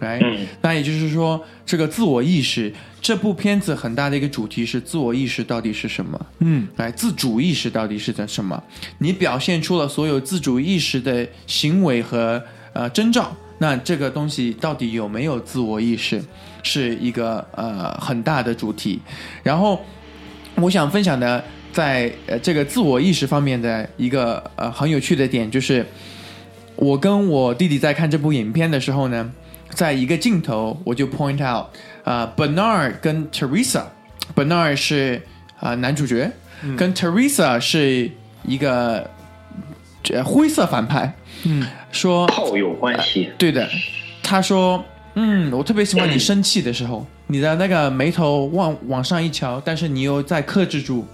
[0.00, 6.26] 来，嗯那也就是说，这个自我意识，这部片子很大的一个主题是自我意识到底是什么？
[6.40, 8.62] 嗯，来，自主意识到底是在什么？
[8.98, 16.22] 你表现出了所有自主意识的行为和呃征兆，那这个东西到底有没有自我意识，
[16.62, 19.00] 是一个呃很大的主题。
[19.42, 19.80] 然后，
[20.56, 25.86] 我想分享的在呃这个自我意识方面的一个呃很有趣的点，就是
[26.76, 29.32] 我跟我弟弟在看这部影片的时候呢，
[29.74, 31.66] 在一个镜头我就 point out，
[32.04, 35.20] 啊、b e r n a r d 跟 Teresa，Bernard 是
[35.58, 36.30] 啊、男主角，
[36.76, 38.10] 跟 Teresa 是
[38.44, 39.10] 一个
[40.10, 43.68] 呃灰色反派，嗯，说炮友关系，对的，
[44.22, 44.84] 他说，
[45.14, 51.06] 嗯，我特别喜欢你生气的时候，你的那个眉头往往上一翘，但是你又在克制住，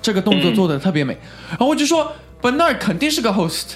[0.00, 1.16] 这个动作做的特别美。
[1.50, 3.74] 然后我就说，Bernard 肯定是个 host，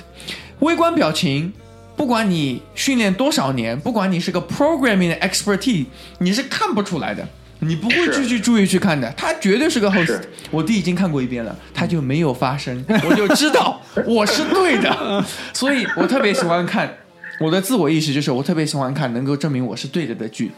[0.60, 1.52] 微观表情。
[2.00, 5.84] 不管你训练多少年，不管你是个 programming 的 expertise，
[6.20, 9.12] 你是看不出来的，你不会是去去注意去看的。
[9.14, 10.30] 他绝对是个 host 是。
[10.50, 16.90] 我弟已经看过一遍了，他就没有发声，我就知道 我是对的， 所以我特别喜欢看。
[17.38, 20.50] 我的自我意识就是我特别喜欢看能够证明我是对的的剧。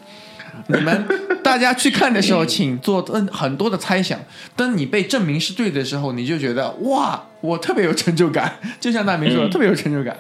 [0.69, 1.05] 你们
[1.43, 4.17] 大家去看的时候，请做嗯很多的猜想。
[4.55, 8.61] 当你被证明是对的时候，你就觉得哇，我特别有成就感。
[8.79, 10.17] 就像大明说的，嗯特别有成就感。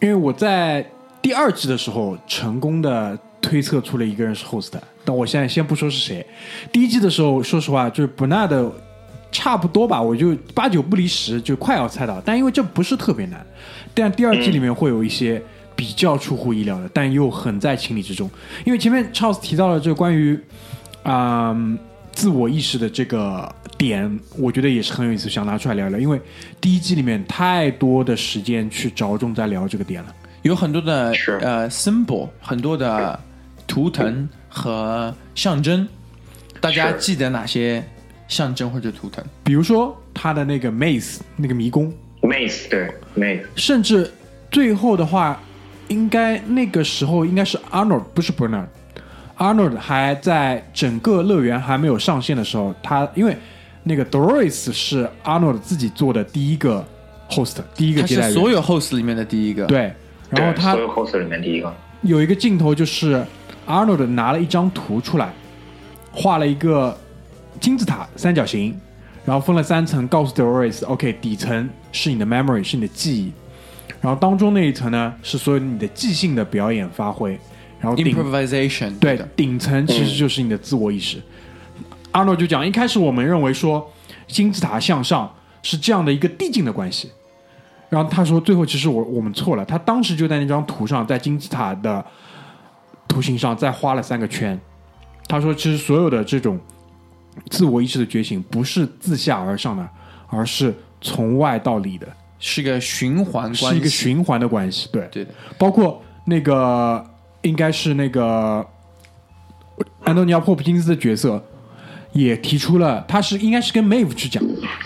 [0.00, 0.84] 因为我在
[1.20, 4.72] 第二季的时候成功的推测出了一个人是 host，
[5.04, 6.24] 但我现在先不说是谁。
[6.70, 8.70] 第一季的时候，说实话，就是 Bernard
[9.30, 12.22] 差不多吧，我就八九不离十，就快要猜到。
[12.24, 13.44] 但因为这不是特别难，
[13.92, 15.42] 但第二季里面会有一些
[15.76, 18.30] 比较出乎意料的，但又很在情理之中。
[18.64, 20.38] 因为前面 Charles 提到了这关于
[21.02, 21.56] 啊、
[22.18, 25.96] 自我意识的这个点，我觉得也是很有意思，想拿出来聊聊。
[26.00, 26.20] 因为
[26.60, 30.12] 第一季里面太多的时间去着重在聊这个点了。
[30.42, 33.16] 有很多的呃 symbol，很多的
[33.68, 35.86] 图腾和象征。
[36.60, 37.88] 大家记得哪些
[38.26, 39.24] 象征或者图腾？
[39.44, 44.10] 比如说他的那个 maze 那个迷宫，Maze 对 Maze 甚至
[44.50, 45.40] 最后的话，
[45.86, 48.66] 应该那个时候应该是 Arnold 不是 Bernard。
[49.38, 53.36] Arnold 还在整个乐园还没有上线的时候，他因为
[53.84, 56.84] 那个 Doris 是 Arnold 自己做的第一个
[57.30, 59.92] host，第一个它接待员，所有 host 里面的第一个。，对。
[60.30, 63.24] 然后他所有 host 里面第一个，有一个镜头就是
[63.66, 65.32] Arnold 拿了一张图出来，
[66.12, 66.94] 画了一个
[67.60, 68.78] 金字塔三角形，
[69.24, 73.32] 然后分了三层，告诉 Doris，OK，、底层是你的 memory，是你的记忆，
[74.02, 77.40] 然后当中那一层呢是所有你的即兴的表演发挥，
[77.80, 81.20] 然后 improvisation 对的，顶层其实就是你的自我意识。
[82.12, 83.90] 阿诺就讲，一开始我们认为说
[84.26, 87.10] 金字塔向上是这样的一个递进的关系，
[87.88, 92.04] 然后他说最后其实我我们错了，他当时就在那张图上，在金字塔的
[93.06, 94.58] 图形上再画了三个圈。
[95.28, 96.58] 他说，其实所有的这种
[97.50, 99.86] 自我意识的觉醒不是自下而上的，
[100.28, 104.88] 而是从外到里的，是个循环关系，是一个循环的关系。
[104.90, 105.34] 对，对的。
[105.58, 107.04] 包括那个
[107.48, 108.64] 应该是那个
[110.04, 111.42] 安东尼奥·霍普金斯的角色，
[112.12, 114.42] 也提出了，他是应该是跟 Maeve 去讲，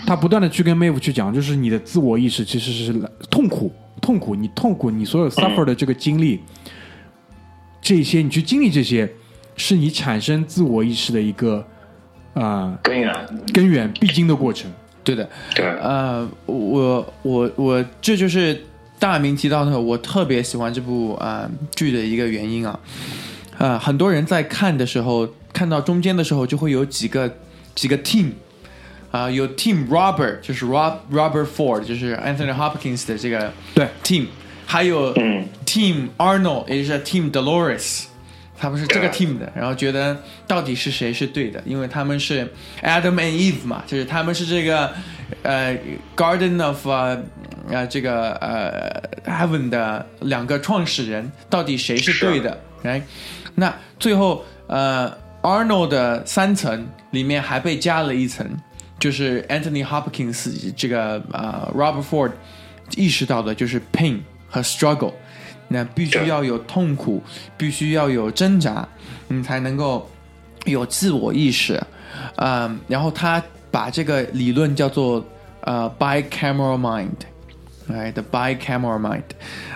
[0.07, 2.93] 他不断的去跟 Maeve 去讲，就是你的自我意识其实是
[3.29, 3.71] 痛苦，
[4.01, 6.41] 痛苦，你痛苦，你所有 suffer 的这个经历，
[7.81, 9.11] 这些你去经历这些，
[9.55, 11.65] 是你产生自我意识的一个
[12.33, 13.13] 啊、呃根源。
[13.53, 14.71] 根源必经的过程。
[15.03, 18.57] 对的，对，呃，我我我这就是
[18.99, 22.79] 大明提到的，我特别喜欢这部啊、呃剧的一个原因啊。
[23.57, 27.37] 呃，很多人在看的时候，看到中间的时候，就会有几个
[27.75, 28.31] 几个 team
[29.11, 33.87] 啊、有 team Robert，就是 Rob Robert Ford，就是 Anthony Hopkins 的这个对。
[34.03, 34.27] team，
[34.65, 35.45] 还有嗯。
[35.65, 38.03] Team Arnold，也就是 Team Dolores，
[38.59, 42.47] 他们是这个 team 的，然后觉得到底是谁是对的，因为他们是
[42.83, 44.91] Adam and Eve 嘛，就是他们是这个
[45.41, 45.75] 呃
[46.15, 47.19] Garden of 呃
[47.69, 53.03] 呃这个呃 Heaven 的两个创始人，到底谁是对的？？Right？，
[53.55, 58.45] 那最后呃 Arnold 的三层里面还被加了一层，
[58.99, 62.31] 就是 Anthony Hopkins 这个呃 Robert Ford
[62.95, 65.13] 意识到的就是 pain 和 struggle，
[65.67, 67.21] 那必须要有痛苦，
[67.57, 68.87] 必须要有挣扎，
[69.27, 70.09] 你才能够
[70.65, 71.81] 有自我意识。
[72.35, 75.25] 嗯，然后他把这个理论叫做
[75.61, 77.09] 呃 bicameral mind，
[77.87, 79.23] 哎，the bicameral mind。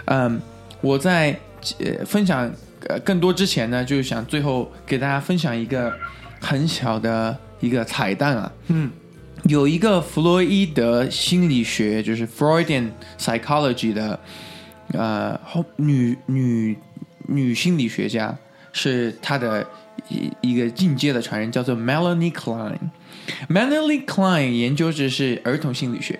[0.05, 0.41] 嗯，
[0.81, 1.37] 我在
[1.79, 2.51] 呃分享
[2.87, 5.93] 呃更多之前呢，就是想最后给大家分享一个
[6.39, 8.51] 很小的一个彩蛋啊。
[8.67, 8.89] 嗯，
[9.43, 12.89] 有一个弗洛伊德心理学，就是 Freudian
[13.19, 14.19] psychology 的
[14.93, 16.77] 呃后女女
[17.27, 18.37] 女心理学家，
[18.71, 19.67] 是她的
[20.07, 22.77] 一一个进阶的传人，叫做 Melanie Klein。
[23.49, 26.17] Melanie Klein 研究的是儿童心理学，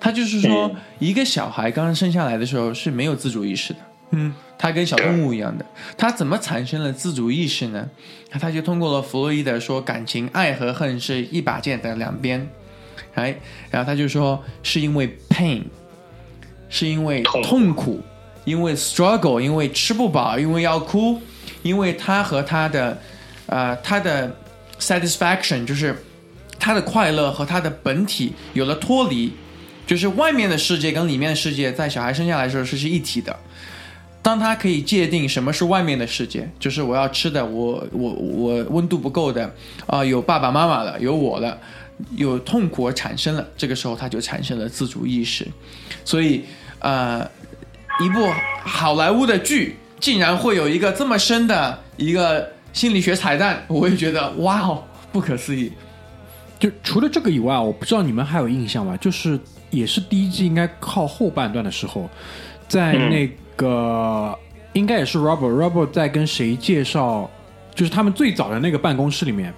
[0.00, 0.76] 她就是说，嗯。
[0.98, 3.78] 一个小孩刚生下来的时候是没有自主意识的，
[4.10, 5.64] 嗯，他跟小动物一样的，
[5.96, 7.88] 他怎么产生了自主意识呢？
[8.30, 12.48] 他就通过了弗洛伊德说，感情爱和恨是一把剑的两边，
[13.14, 13.38] 哎，
[13.70, 15.62] 然后他就说是因为 pain，
[16.68, 17.42] 是因为痛。
[17.42, 18.02] 苦痛苦，
[18.44, 21.20] 因为 struggle，因为吃不饱，因为要哭，
[21.62, 22.98] 因为他和他的
[23.46, 24.36] 呃他的
[24.80, 25.96] satisfaction 就是
[26.58, 29.32] 他的快乐和他的本体有了脱离，
[29.88, 33.34] 就是外面的世界跟里面的世界在小孩生下来的时候是是一体的。
[34.20, 39.50] 当他可以界定什么是外面的世界，就是我要吃的，我我我温度不够的
[39.86, 41.58] 啊、有爸爸妈妈了，有我了，
[42.16, 45.46] 有痛苦而产生了，这个时候他就产生了自主意识。
[46.04, 46.44] 所以，
[46.80, 47.26] 呃，
[48.04, 48.30] 一部
[48.62, 55.72] 好莱坞的剧竟然会有一个这么深的一个心理学彩蛋，我也觉得哇哦，不可思议。
[56.58, 58.94] 就除了这个以外，我不知道你们还有印象吗？
[58.98, 59.38] 就是
[59.70, 62.08] 也是第一季应该靠后半段的时候，
[62.66, 64.36] 在那个、
[64.72, 67.28] 应该也是 Robert Robert 在跟谁介绍，
[67.74, 69.52] 就是他们最早的那个办公室里面，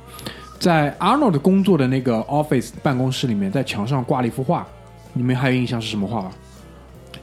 [0.59, 4.67] 在 Arnold 工作的那个 office 办公室里面，在墙上挂了一幅画，
[5.13, 6.33] 你们还有印象是什么画吗？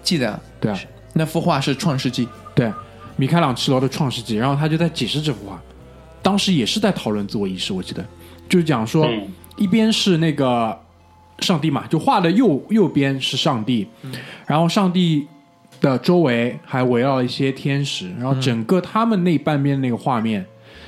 [0.02, 0.80] 记得对啊，
[1.14, 2.72] 那幅画是《创世纪》，对，
[3.16, 5.62] 米开朗基罗的《创世纪》，然后他就在解释这幅画，
[6.22, 8.06] 当时也是在讨论自我意识，我记得。
[8.48, 9.34] 就是讲说，嗯。
[9.58, 10.80] 一边是那个
[11.40, 13.88] 上帝嘛，就画的右右边是上帝，
[14.46, 15.28] 然后上帝
[15.80, 20.46] 的周围还围绕一些天使，然后整个他们那半边那个画面，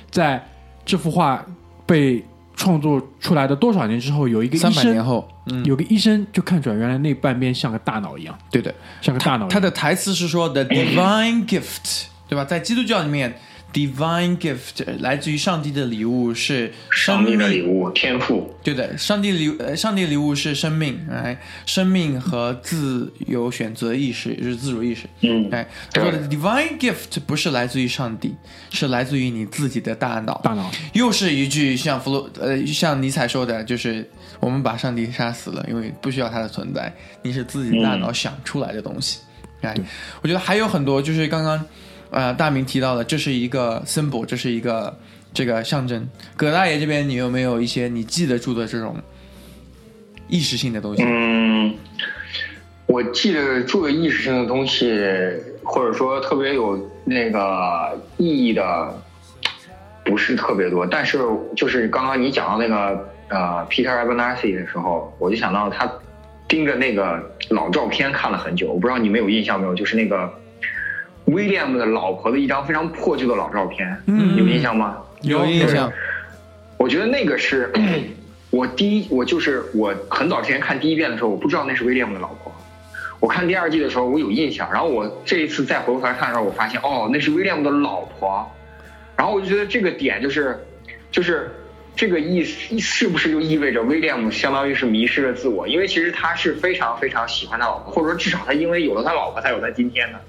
[0.10, 0.44] 在
[0.84, 1.46] 这幅画
[1.86, 2.24] 被
[2.56, 8.74] 创作出来的多少年之后，有一个医三百年生，后，嗯，有个医生就看出来，原来那半边像个大脑一样，对的。
[9.02, 9.50] 像个大脑一样。
[9.50, 12.44] 他的台词是说 “the divine gift”，对吧？
[12.44, 13.34] 在基督教里面
[13.74, 25.08] ，divine gift 来自于上帝的礼物是生上帝的礼物，天赋，对的，上帝礼呃，上帝礼物是生命，哎，生命和自由选择意识，也就是自主意识。
[25.22, 28.36] 嗯，哎，他说的 divine gift 不是来自于上帝，
[28.72, 30.40] 是来自于你自己的大脑。
[30.44, 34.10] 大脑，又是一句像弗洛呃像尼采说的，就是
[34.40, 39.20] 我们把上帝杀死了，因为不需要他的存在，你是自己大脑想出来的东西。
[39.62, 39.76] 哎、
[40.22, 41.62] 我觉得还有很多，就是刚刚
[42.12, 44.98] 呃大明提到的，这是一个 symbol，这是一个
[45.34, 46.08] 这个象征。
[46.36, 48.96] 葛大爷这边，你有没有一些你记得住的这种
[50.28, 51.04] 意识性的东西？
[51.06, 51.74] 嗯，
[52.86, 54.92] 我记得住的意识性的东西，
[55.64, 58.94] 或者说特别有那个意义的，
[60.04, 60.86] 不是特别多。
[60.86, 61.20] 但是
[61.56, 65.92] 就是刚刚你讲到那个呃 Peter Abernathy 的时候，我就想到他
[66.48, 68.72] 盯着那个老照片看了很久。
[68.72, 69.76] 我不知道你们有印象没有？
[69.76, 70.32] 就是那个
[71.30, 74.98] William 的老婆的一张非常破旧的老照片，嗯有印象吗？
[75.22, 75.92] 有印象？
[76.78, 77.72] 我觉得那个是
[78.50, 82.52] 我第一，我就是我很早之前看第一遍的时候，我不知道那是威廉姆的老婆。
[83.20, 88.50] 我看第二季的时候，我有印象，然后我这一次再回过头来看的时候，我发现哦，那是威廉姆的老婆。
[89.18, 90.58] 然后我就觉得这个点就是，
[91.12, 91.52] 就是
[91.98, 95.68] 这个意思是不是就意味着威廉姆相当于是迷失了自我？
[95.68, 100.20] 因为其实他是非常非常喜欢他老婆，或者说至少他因为有了他老婆才有他今天的。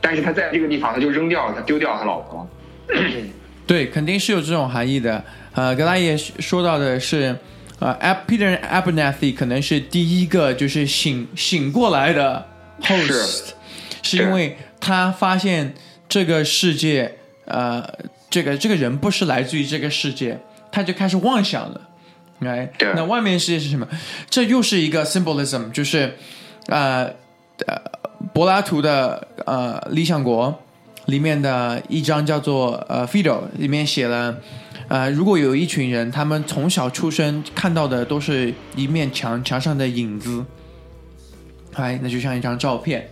[0.00, 2.48] 但是他在这个地方他就扔掉了，他丢掉了他老婆。
[3.66, 5.22] 对，肯定是有这种含义的。
[5.52, 7.36] 呃，刚才也说到的是，
[7.78, 7.96] 呃
[8.26, 12.46] Peter Abernathy 可能是第一个就是醒醒过来的
[12.82, 13.50] host，
[14.02, 15.74] 是因为他发现
[16.08, 17.88] 这个世界，呃，
[18.28, 20.40] 这个这个人不是来自于这个世界，
[20.72, 21.80] 他就开始妄想了。
[22.40, 23.86] 哎，对那外面世界是什么？
[24.28, 26.16] 这又是一个 symbolism，就是
[26.66, 27.04] 呃
[27.66, 27.80] 呃
[28.32, 30.48] 柏拉图的呃《理想国》
[31.10, 34.36] 里面的一章叫做呃 Phaedo，里面写了。
[34.88, 40.44] 呃，如果有一群人，他们从小出生看到的都是一面墙，墙上的影子，
[41.74, 43.08] 哎，那就像一张照片，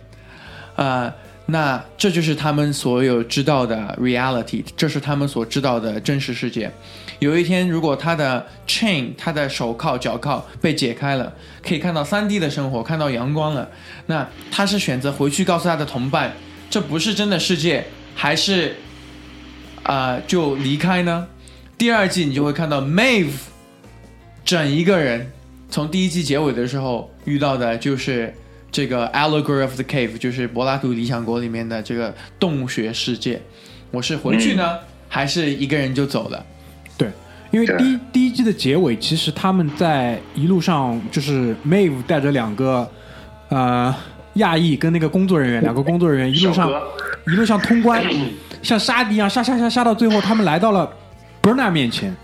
[0.75, 1.13] 呃，
[1.45, 6.69] 那这就是他们所有知道的 reality，这是他们所知道的真实世界。
[7.19, 13.69] 有一天，如果他的 chain，他的手铐、脚铐被解开了，可以看到三 D 的生活，看到阳光了，
[14.05, 16.33] 那他是选择回去告诉他的同伴，
[16.69, 18.77] 这不是真的世界，还是
[19.83, 21.27] 啊、呃就离开呢？
[21.77, 23.31] 第二季你就会看到 Maeve
[24.45, 25.29] 整一个人，
[25.69, 28.33] 从第一季结尾的时候遇到的就是
[28.71, 33.41] 这个 Allegory of the Cave，就是柏拉图《理想国》里面的这个洞穴世界。
[33.91, 36.45] 我是回去呢，还是一个人就走了？
[37.51, 42.89] 对，因为对第一第一季的结尾，其实他们在一路上就是 Maeve 带着两个
[43.49, 43.93] 呃
[44.33, 46.71] 亚裔跟那个工作人员，两个工作人员一路上
[47.27, 48.03] 一路上通关，
[48.61, 50.89] 像杀敌一样杀杀杀杀到最后，他们来到了
[51.41, 52.15] Berna 面前，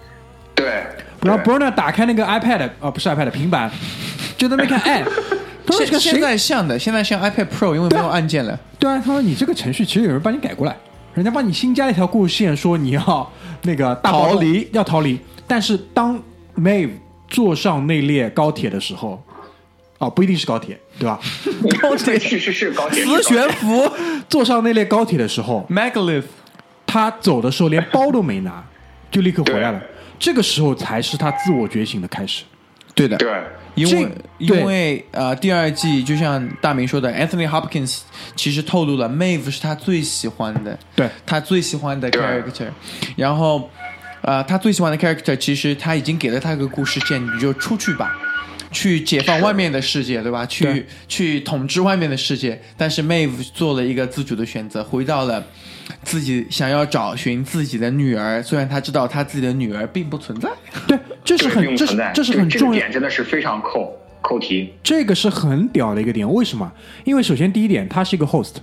[0.53, 0.83] 对，
[1.21, 3.71] 然后 Berna 打开那个 iPad，哦不是 iPad 平板，
[4.37, 5.03] 就在那边看，哎，
[5.65, 6.21] 他说这现？
[6.21, 8.57] 在像的，现在像 iPad Pro，因为没有按键了。
[8.77, 10.75] 对啊，他说你这个程序其实有人帮你改过来，
[11.13, 13.31] 人家帮你新加了一条故事线，说你要
[13.63, 15.19] 那个大逃离要逃离。
[15.47, 16.21] 但是当
[16.57, 16.91] Maeve
[17.27, 19.21] 坐上那列高铁的时候，
[19.97, 21.19] 哦，不一定是高铁，对吧？
[21.81, 23.89] 高铁是是是高铁， 磁悬浮
[24.27, 26.23] 坐上那列高铁的时候，Megalith，
[26.85, 28.63] 他走的时候连包都没拿，
[29.11, 29.81] 就立刻回来了。
[30.17, 32.43] 这个时候才是他自我觉醒的开始。
[32.93, 33.29] 对的，对，
[33.75, 37.99] 因为因为呃，第二季就像大明说的，Anthony Hopkins
[38.35, 41.09] 其实透露了 Maeve 是他最喜欢的，对。
[41.25, 42.67] 他最喜欢的 character，
[43.15, 43.69] 然后
[44.21, 48.17] 呃，他最喜欢的 character 其实他已经给了他一个故事线，你就出去吧。
[48.71, 50.45] 去解放外面的世界，对吧？
[50.45, 55.41] 去去统治外面的世界，但是 Maeve 做了一个自主的选择，回到了
[56.05, 58.41] 自己想要找寻自己的女儿。
[58.41, 60.49] 虽然他知道他自己的女儿并不存在，
[60.87, 66.31] 对，这是很这是这是很重要，点真的是非常扣扣题，这个是很屌的一个点。
[66.31, 66.71] 为什么？
[67.03, 68.53] 因为首先第一点，他是一个 host，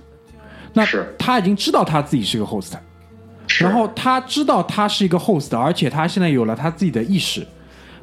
[0.73, 2.73] 那是他已经知道他自己是个 host，
[3.59, 7.45] 然后他知道他是一个 host，而且他现在有了他自己的意识。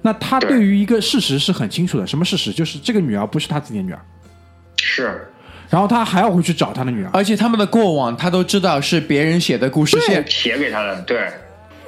[0.02, 2.50] 那他对于一个事实是很清楚的，什么事实？
[2.52, 4.00] 就是这个女儿不是他自己的女儿，
[4.78, 5.30] 是
[5.70, 7.10] 然后他还要回去找他的女儿。
[7.14, 10.22] 而且他们的过往他都知道是别人写的故事线。
[10.28, 11.28] 写给他的，对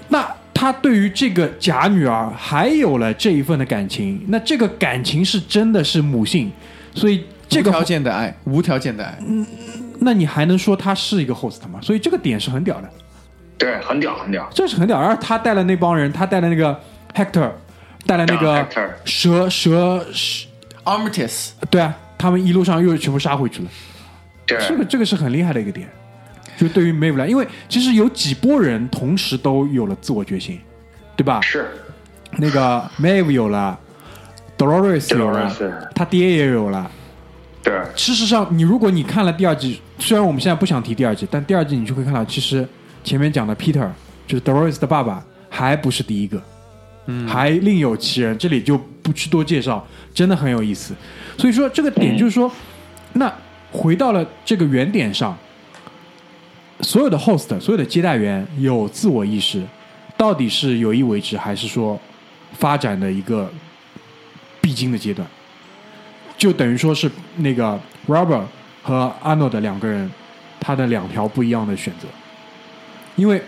[0.09, 6.51] 那他对于这个假女儿还有了这一份的感情，那这个感情是真的是母性，
[6.95, 9.19] 所以这个无条件的爱，无条件的爱。
[9.27, 9.47] 嗯
[10.05, 11.79] 那你还能说他是一个 host 吗？
[11.81, 12.91] 所以这个点是很屌的，
[13.57, 15.01] 对，很屌很屌，这是很屌。
[15.01, 16.77] 然后他带了那帮人，他带了那个
[17.15, 17.49] Hector，
[18.05, 18.67] 带了那个
[19.05, 20.49] 蛇蛇蛇
[20.83, 23.69] ，Armistice，对啊，他们一路上又全部杀回去了。
[24.47, 25.89] 对，这个这个是很厉害的一个点，
[26.57, 30.57] 就对于 Maeve 来，因为其实有几波人同时都有了自我觉醒，
[31.17, 31.41] 对吧？
[31.41, 31.67] 是
[32.39, 33.77] 那个 Maeve 有了
[34.57, 35.53] ，Dolores 有了
[35.97, 36.89] 他爹也有了。
[37.61, 42.65] 对事实上，你如果你看了第二季，虽然我们现在不想提第二季，但第二季你就会看到，其实
[43.03, 43.89] 前面讲的 Peter
[44.29, 46.41] 就是 Dolores 的爸爸，还不是第一个，
[47.07, 50.95] 嗯，还另有其人，这里就不去多介绍，真的很有意思。
[51.39, 52.51] 所以说这个点就是说，
[53.15, 53.33] 那
[53.71, 55.37] 回到了这个原点上，
[56.81, 59.63] 所有的 host，所有的接待员有自我意识，
[60.17, 61.99] 到底是有意为之，还是说
[62.53, 63.51] 发展的一个
[64.61, 65.27] 必经的阶段？
[66.37, 68.43] 就等于说是那个 Robert
[68.83, 70.11] 和 Arnold 两个人，
[70.59, 72.09] 他的两条不一样的选择。
[73.17, 73.41] 因为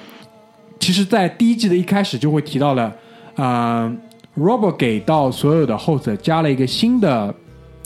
[0.78, 2.95] 其实，在第一季的一开始就会提到了，
[3.35, 3.93] 啊、
[4.35, 7.35] r o b e r t 给到所有的 host 加了一个新的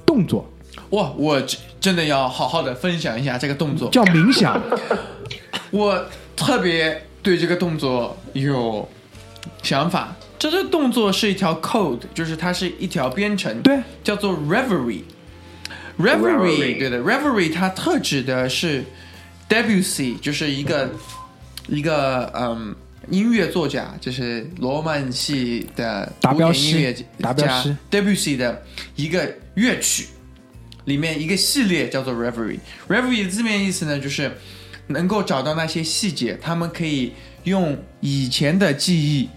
[0.09, 0.51] 动作，
[0.91, 3.91] 哇，我真真的要好好的分享一下这个动作。
[3.91, 4.59] 叫冥想。
[5.71, 6.03] 我
[6.35, 8.89] 特别对这个动作有
[9.63, 10.17] 想法。
[10.39, 15.03] 这个动作是一条 code，就是它是一条编程，对，叫做 reverie。
[15.99, 18.85] reverie，Reverie 对的，reverie 它特指的是
[19.49, 20.91] Debussy，就是一个
[21.67, 22.75] 一个嗯
[23.11, 28.63] 音乐作家，就是罗曼系的古达标音乐家 Debussy 的
[28.95, 30.07] 一个乐曲，
[30.85, 32.61] 里面一个系列叫做 reverie。
[32.89, 34.31] reverie 的字面意思呢，就是
[34.87, 37.13] 能够找到那些细节，他们可以
[37.45, 39.29] 用以前的记忆，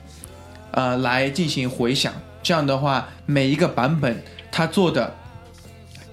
[0.72, 2.14] 呃，来进行回想，
[2.44, 5.16] 这这样的话，每一个版本他做的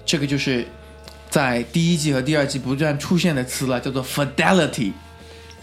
[0.05, 0.65] 这个就是
[1.29, 4.93] 在第一季和第二季不断出现的词了，叫做 fidelity，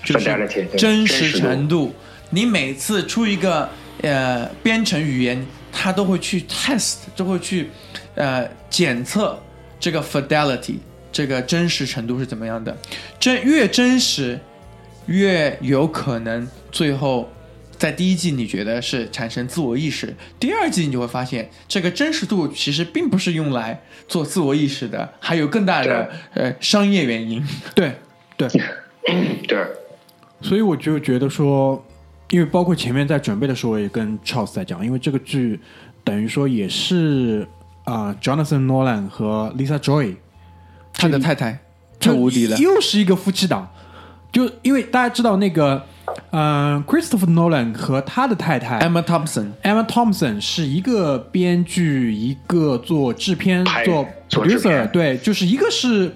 [0.07, 0.31] 就是
[0.79, 1.93] 真实程度。
[2.31, 3.69] 你每次出一个
[4.03, 7.69] 呃编程语言，它都会去 test，都会去
[8.15, 9.39] 呃检测
[9.79, 10.77] 这个 fidelity，
[11.13, 12.77] 这个真实程度是怎么样的。
[13.21, 14.39] 真越真实，
[15.07, 17.31] 越有可能最后
[17.79, 27.47] 在第一季你觉得是产生自我意识，第二季你就会发现这个真实度其实并不是用来做自我意识的，还有更大的呃商业原因。
[27.75, 27.93] 对
[28.37, 28.49] 对，
[29.47, 29.59] 对，
[30.41, 31.83] 所以我就觉得说，
[32.31, 35.59] 因为包括前面在准备的时候，我也跟 Charles 在讲，因为这个剧
[36.05, 37.47] 等于说也是
[37.85, 40.17] 啊、Jonathan Nolan 和 Lisa Joy
[40.93, 41.61] 他的太太
[42.01, 43.71] 太无敌了，又是一个夫妻档。
[44.33, 45.83] 就因为大家知道那个，
[46.31, 49.53] 嗯、c h r i s t o p h e r Nolan 和他的太太 Emma Thompson。
[49.63, 56.15] Emma Thompson 是一个编剧，一个做制片、做做制 producer，片对，就是一个是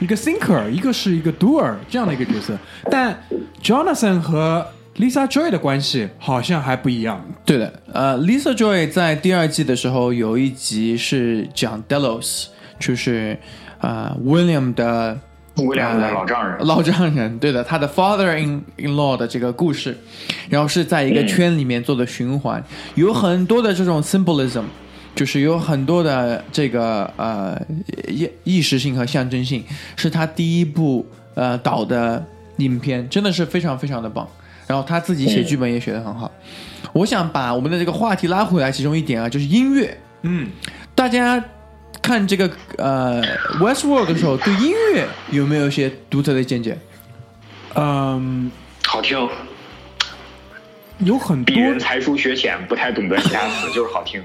[0.00, 2.56] 一个 thinker，一个是一个 doer 这样的一个角色。
[2.90, 3.16] 但
[3.62, 4.66] Jonathan 和
[4.96, 7.24] Lisa Joy 的关系好像还不一样。
[7.44, 12.46] 对的，呃，Lisa Joy 在第二季的时候有一集是讲 Delos，
[12.78, 13.38] 就是
[13.78, 15.18] 啊、呃 William 的
[15.56, 19.96] 威廉的呃老丈人，老丈人，对的，他的 father in in law 的这个故事，
[20.50, 22.62] 然后是在一个圈里面做的循环，
[22.94, 24.64] 有很多的这种 symbolism，
[25.22, 27.56] 就是有很多的这个呃
[28.08, 29.62] 意意识性和象征性，
[29.94, 34.28] 是他第一部呃导的影片，真的是非常非常的棒。
[34.66, 36.28] 然后他自己写剧本也写得很好。
[36.92, 39.96] 我想把我们的这个话题拉回来，其中一点啊，就是音乐。
[40.22, 40.50] 嗯，
[40.92, 41.40] 大家
[42.02, 43.22] 看这个呃
[43.60, 46.76] Westworld 的时候，对音乐有没有一些独特的见解？
[47.76, 48.50] 嗯，
[48.84, 49.16] 好听，
[51.04, 54.22] 有很多鄙人才疏学浅，不太懂得其他词， 就是好听。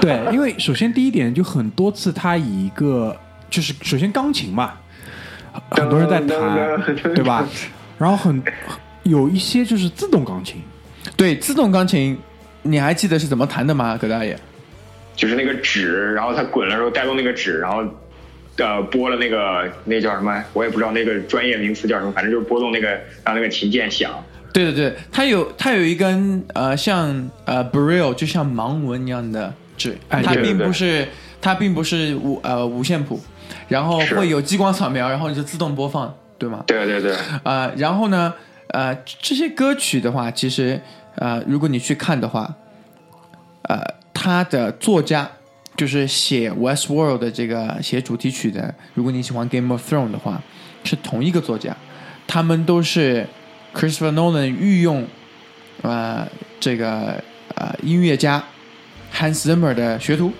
[0.00, 3.16] 对，因为首先第一点就很多次他以一个
[3.48, 4.74] 就是首先钢琴嘛，
[5.70, 6.84] 很多人在弹，
[7.14, 7.46] 对吧？
[7.98, 8.42] 然后很
[9.02, 10.60] 有一些就是自动钢琴，
[11.16, 12.18] 对，自动钢琴，
[12.62, 14.38] 你还记得是怎么弹的吗，葛大爷？
[15.16, 17.84] 就是那个纸，然后它滚了之后带动那个纸，然后
[18.56, 22.88] 呃拨了那个那叫什么，我也不知道那个专业名词叫什么，反正就是拨动那个
[23.24, 24.10] 让那个琴键响。
[24.52, 31.06] 对对对，它有它有一根呃像呃 Braille 就像盲文一样的纸，哎它并不是
[31.40, 33.20] 它并不是五呃五线谱，
[33.68, 36.64] 然后会有激光扫描，然后你就自动播放，对吗？
[36.66, 38.34] 对对对，呃，然后呢，
[38.68, 40.80] 呃，这些歌曲的话，其实
[41.14, 42.54] 呃，如果你去看的话，
[43.62, 43.80] 呃，
[44.12, 45.30] 他的作家
[45.76, 50.42] 就是写《Westworld》的这个写主题曲的，如果你喜欢《Game of Thrones》的话，
[50.82, 51.76] 是同一个作家，
[52.26, 53.26] 他们都是
[53.74, 55.06] Christopher Nolan 御用
[55.82, 56.26] 呃
[56.58, 57.22] 这个
[57.54, 58.42] 呃音乐家
[59.14, 60.32] Hans Zimmer 的学徒。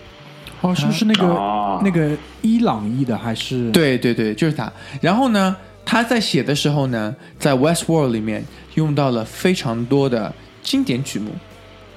[0.63, 3.71] 哦，是不是那个、哦那个伊朗裔的还是？
[3.71, 4.71] 对对对，就是他。
[5.01, 5.57] 然后呢，
[5.87, 10.31] 他在写的时候呢，在《Westworld》里面用到了非常多的
[10.63, 11.31] 经典曲目，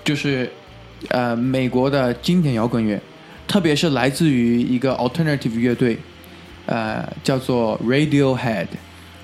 [0.06, 0.50] 就是
[1.10, 2.98] 呃美国的经典摇滚乐，
[3.46, 5.98] 特别是来自于一个 alternative 乐队，
[6.66, 8.68] 呃叫做 Radiohead。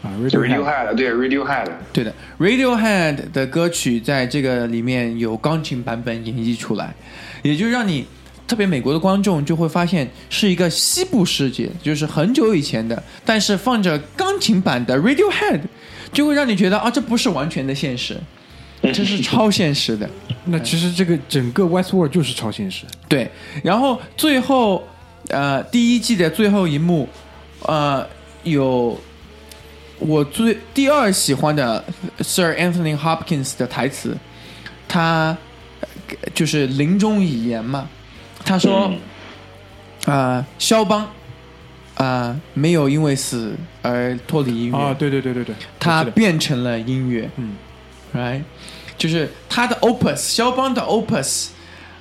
[0.02, 6.94] 啊 Radiohead 对 Radiohead，对的，Radiohead 的歌曲在这个里面有钢琴版本演绎出来，
[7.42, 8.06] 也就让你
[8.48, 15.62] 特别美国的观众就会发现是一个西部世界，就是很久以前的，但是放着钢琴版的 Radiohead，
[16.14, 18.18] 就会让你觉得啊，这不是完全的现实，
[18.82, 20.10] 这是超现实的。
[20.46, 22.86] 那其实这个整个 Westworld 就是超现实。
[23.08, 23.30] 对，
[23.64, 24.88] 然后最后
[25.28, 27.08] 呃第一季的最后一幕，
[27.64, 28.08] 呃
[28.44, 29.00] 有
[30.00, 31.84] 我最第二喜欢的
[32.20, 34.18] Sir Anthony Hopkins 的台词，
[34.88, 35.38] 他
[35.82, 35.88] 呃
[36.34, 37.88] 就是临终遗言嘛，
[38.44, 38.92] 他说
[40.06, 41.08] 啊、肖邦
[41.96, 47.56] 啊、没有因为死而脱离音乐，啊，对对对对对，他变成了音乐，嗯
[48.16, 48.42] ，right，
[48.98, 51.50] 就是他的 opus，肖邦的 opus，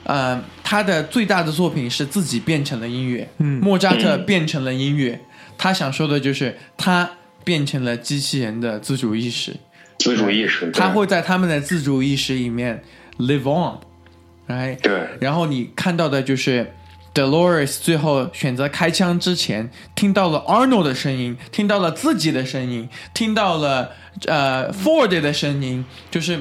[0.04, 3.60] 呃，他的最大的作品是自己变成了音乐，嗯。
[3.60, 5.20] 莫扎特变成了音乐，
[5.58, 7.10] 他想说的就是他
[7.44, 9.56] 变成了机器人的自主意识，
[9.98, 10.72] 自主意识，对。
[10.72, 12.82] 他会在他们的自主意识里面
[13.18, 15.08] live on，right，对。
[15.20, 16.72] 然后你看到的就是
[17.14, 23.90] Dolores 最后选择开枪之前，听到了 Arnold 的声音，听到了自己的声音，听到了
[24.26, 26.38] 呃 Ford 的声音，就是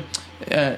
[0.49, 0.75] 呃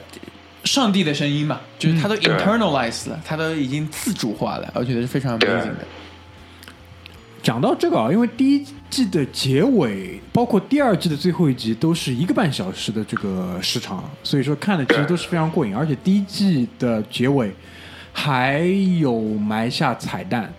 [0.63, 5.85] 上帝的声音嘛，就是他都 internalize 了，他都已经自主化了，我觉得是非常 amazing 的。
[7.41, 15.75] 讲到这个啊，因为第一季的结尾，包括第二季的最后一集，都是一个半小时的这个时长，所以说看的其实都是非常过瘾。
[15.75, 17.51] 而且第一季的结尾
[18.11, 18.59] 还
[18.99, 20.51] 有埋下彩蛋，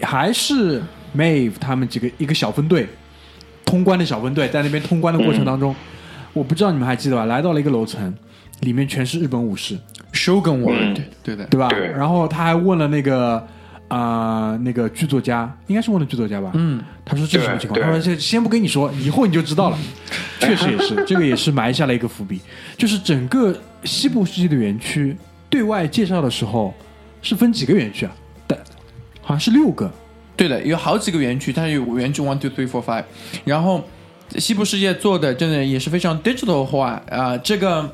[0.00, 0.82] 还是
[1.16, 2.86] Mave 他们几个一个小分队
[3.64, 5.74] 通关的小分队，在那边通关的过程当中，
[6.32, 7.26] 我不知道你们还记得吧？
[7.26, 8.12] 来到了一个楼层，
[8.60, 9.78] 里面全是日本武士
[10.12, 11.68] ，Shogun World，、嗯对的，对吧？
[11.68, 13.46] 对然后他还问了那个
[13.88, 16.50] 啊、那个剧作家，应该是问了剧作家吧？
[16.54, 17.80] 嗯，他说这是什么情况？
[17.80, 19.78] 他说这先不跟你说，以后你就知道了。
[20.40, 22.40] 确实也是，这个也是埋下了一个伏笔，
[22.76, 25.16] 就是整个西部世界的园区
[25.50, 26.72] 对外介绍的时候
[27.22, 28.12] 是分几个园区啊？
[28.46, 28.58] 但
[29.20, 29.90] 好像是六个。
[30.36, 33.02] 对的，有好几个园区，它有园区 one two three four five，
[33.44, 33.82] 然后
[34.36, 37.90] 西部世界做的真的也是非常 digital 化啊、这个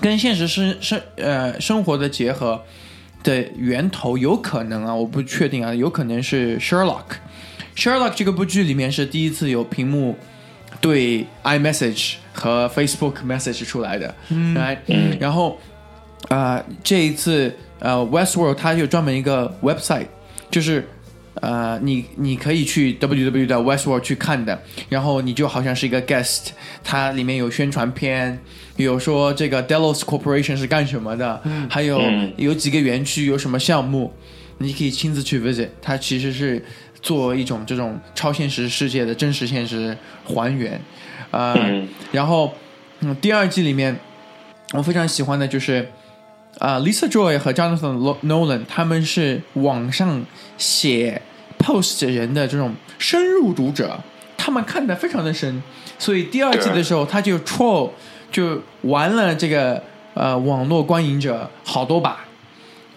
[0.00, 2.62] 跟现实生生呃生活的结合
[3.24, 7.02] 的源头有可能啊，我不确定啊，有可能是 Sherlock。
[7.74, 10.16] Sherlock 这个部剧里面是第一次有屏幕
[10.80, 14.56] 对 iMessage 和 Facebook Message 出来的，嗯，
[14.86, 15.58] 嗯然后
[16.28, 20.06] 啊、这一次呃 Westworld 它有专门一个 website，
[20.50, 20.88] 就是
[21.40, 26.48] 呃你你可以去 www 的 Westworld 去看的，然后你就好像是一个 guest，
[26.82, 28.38] 它里面有宣传片，
[28.76, 32.32] 有说这个 Delos Corporation 是干什么的，还有嗯。
[32.36, 34.12] 有几个园区有什么项目，
[34.58, 36.64] 你可以亲自去 visit，它其实是
[37.02, 40.80] 做一种这种超现实世界的真实现实还原，
[41.30, 41.88] 呃，嗯。
[42.12, 42.54] 然后
[43.00, 43.96] 嗯第二季里面
[44.72, 45.88] 我非常喜欢的就是。
[46.58, 50.24] 啊、l i s a Joy 和 Jonathan Nolan 他们是网上
[50.56, 51.20] 写
[51.58, 53.98] post 人的这种深入读者，
[54.36, 55.62] 他们看的非常的深，
[55.98, 57.90] 所以第二季的时候他就 troll
[58.30, 59.82] 就玩了这个
[60.14, 62.24] 呃网络观影者好多把，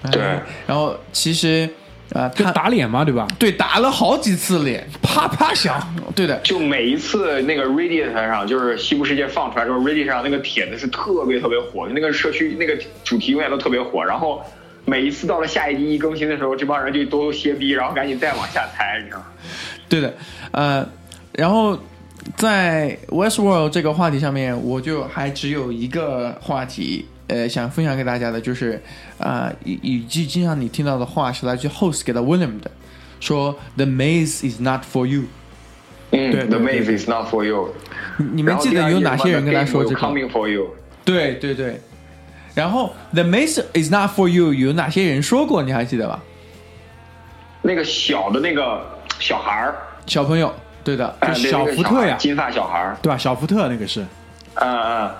[0.03, 0.21] 哎对
[0.67, 1.69] 然后其实
[2.13, 3.27] 啊、就他打脸嘛，对吧？
[3.37, 5.79] 对打了好几次脸，啪啪响，
[6.15, 14.03] 对的，就每一次那个 Reddit 上，就是西部世界放出来之后，Reddit 上那个帖子是特别特别火，那个社区那个主题永远都特别火。
[14.03, 14.41] 然后
[14.85, 19.25] 每一次到了下一集一更新的时候，这帮人就都歇逼，然后赶紧再往下猜，你知道吗？
[19.89, 20.13] 对的，
[20.51, 20.87] 呃，
[21.33, 21.77] 然后
[22.37, 28.81] 在 Westworld 这个话题上面，我就还只有一个话题，呃，想分享给大家的，就是
[29.17, 32.71] 啊，一一句经常你听到的话是来自 host 给到 William 的，
[33.19, 35.23] 说 The maze is not for you。
[36.11, 37.73] 嗯对对，The maze is not for you。
[38.17, 40.73] 你你们记得有哪些人跟他说这个？？Coming for you。
[41.03, 41.81] 对对对。
[42.55, 45.61] 然后 The maze is not for you，有哪些人说过？
[45.61, 46.23] 你还记得吧？
[47.61, 48.81] 那个小的那个
[49.19, 49.75] 小孩儿，
[50.05, 50.53] 小朋友，
[50.83, 53.17] 对的，哎就小福特呀金发小孩儿，对吧？
[53.17, 54.05] 小福特那个是
[54.59, 55.11] 嗯嗯，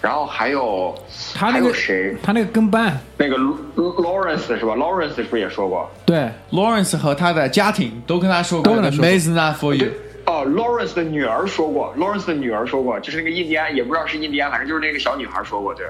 [0.00, 0.94] 然后还有
[1.34, 2.16] 他那个谁？
[2.22, 3.36] 他那个跟班，那个
[3.76, 5.90] Lawrence 是吧？Lawrence 是不是也说过？
[6.04, 9.88] 对 Lawrence 和他的家庭都跟他说过，The is not for you。
[10.26, 15.86] 哦，Lawrence 的女儿说过，Lawrence 的女儿说过，就是那个印第安，也不知道是印第安，反正就是那个小女孩说过，对。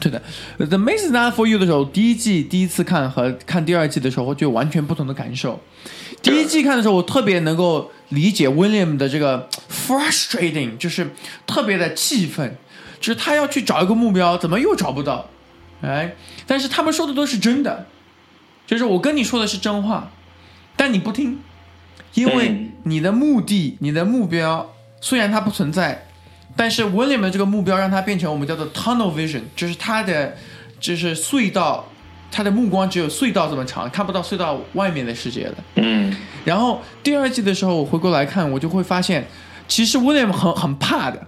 [0.00, 0.22] 对的，
[0.68, 5.58] 《The is Not for You》的时候，第一季第一次看和看第二季的时候，我就完全不同的感受。
[6.22, 11.10] 第一季看的时候，我特别能够理解 William 的这个 frustrating，就是
[11.46, 12.56] 特别的气愤，
[13.00, 15.28] 就是他要去找一个目标，怎么又找不到？
[15.80, 16.16] 哎，
[16.46, 17.86] 但是他们说的都是真的，
[18.66, 20.10] 就是我跟你说的是真话，
[20.76, 21.38] 但你不听，
[22.14, 26.08] 因为嗯你的目的、你的目标虽然它不存在，
[26.56, 30.36] 但是 William 的这个目标让它变成我们叫做 tunnel vision，就是他的
[30.80, 31.88] 就是隧道，
[32.30, 35.54] 他的目光只有隧道这么长，看不到隧道外面的世界了。
[35.76, 39.26] 嗯然后第二季的时候，我回过来看，我就会发现，
[39.66, 41.26] 其实 William 很很怕的，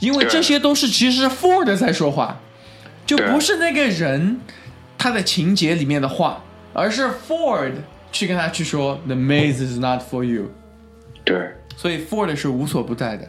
[0.00, 2.40] 因为这些都是其实是 Ford 在说话，
[3.04, 4.40] 就不是那个人
[4.98, 6.42] 他的情节里面的话，
[6.72, 7.72] 而是 Ford
[8.10, 10.50] 去跟他去说 The maze is not for you，
[11.24, 11.36] 对。
[11.76, 13.28] 所以 Ford 是无所不在的。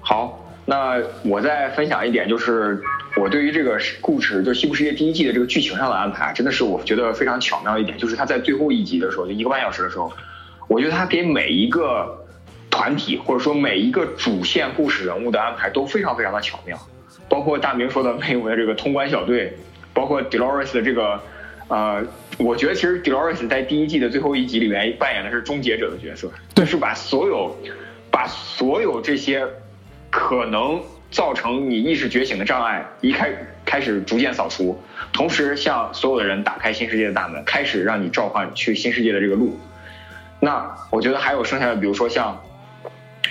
[0.00, 2.80] 好，那我再分享一点，就是
[3.16, 10.12] 我对于这个故事，就《西部世界》第一季的这个剧情上的安排，真的是我觉得非常巧妙一点，就是他在最后一集的时候，就一个半小时的时候，
[10.68, 12.26] 我觉得他给每一个
[12.70, 16.78] 团体或者说每一个主线故事人物的安排都非常非常的巧妙，
[17.28, 19.56] 包括大明说的美国的这个通关小队，
[19.92, 21.20] 包括 Dolores 的这个。
[21.68, 22.04] 呃，
[22.36, 27.56] 我觉得其实 Dolores 在第一季的最后一集里面扮演的是终结者的角色，就是把所有
[28.10, 29.46] 把所有这些
[30.10, 33.32] 可能造成你意识觉醒的障碍一开
[33.64, 34.80] 开始逐渐扫除，
[35.12, 39.58] 同时向所有的人打开新世界的大门，开始让你召唤去新世界的这个路。
[40.38, 42.40] 那我觉得还有剩下的，比如说像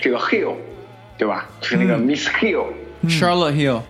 [0.01, 0.53] 这个 Hill，
[1.17, 1.49] 对吧？
[1.59, 2.67] 就是那个 Miss Hill，、
[3.05, 3.81] Charlotte Hill，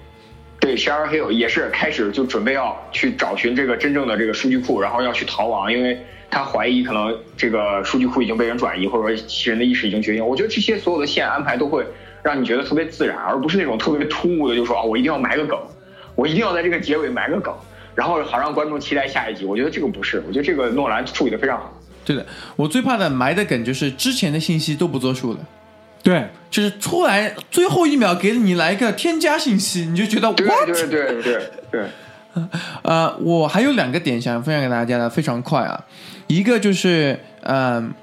[0.60, 6.00] 对，Charlotte Hill 也是开始就准备要去找寻这个真正的这个数据库，然后要去逃亡，因为
[6.32, 10.26] 他怀疑可能这个数据库已经被人转移，或者说其人的意识已经觉醒。
[10.26, 11.86] 我觉得这些所有的线安排都会
[12.22, 15.58] 让你觉得特别自然，而不是那种特别突兀的，就说啊，我一定要埋个梗，
[16.16, 17.54] 我一定要在这个结尾埋个梗，
[17.96, 19.46] 然后好让观众期待下一集。
[19.46, 21.74] 我觉得这个不是，我觉得这个诺兰处理的非常好。
[22.06, 25.40] 对的，我最怕的埋的梗就是之前的信息都不作数了。
[26.02, 30.66] 对，就是出来最后一秒给你来一个添加信息，你就觉得对 what？
[30.66, 31.86] 对对对对，
[32.84, 35.86] 呃，我还有两个点想分享给大家的，非常快啊。
[36.28, 37.94] 一个就是，嗯、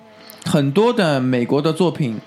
[0.44, 2.20] 很多的美国的作品，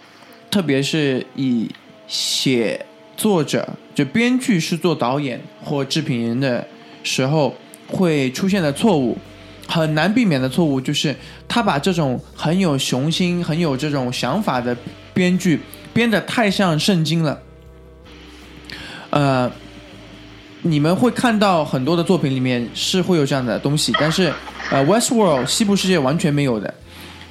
[0.52, 1.70] 特别是以
[2.08, 2.86] 写
[3.16, 6.66] 作者就编剧是做导演或制片人的
[7.04, 7.56] 时候
[7.88, 9.18] 会出现的错误，
[9.68, 11.16] 很难避免的错误，就是
[11.47, 14.76] 他把这种很有雄心、很有这种想法的
[15.14, 15.60] 编剧
[15.93, 17.39] 编得太像圣经了。
[19.12, 19.52] 呃，
[20.62, 24.32] 你们会看到很多的作品里面是会有这样的东西，但是
[24.72, 26.74] 呃，《Westworld》西部世界完全没有的。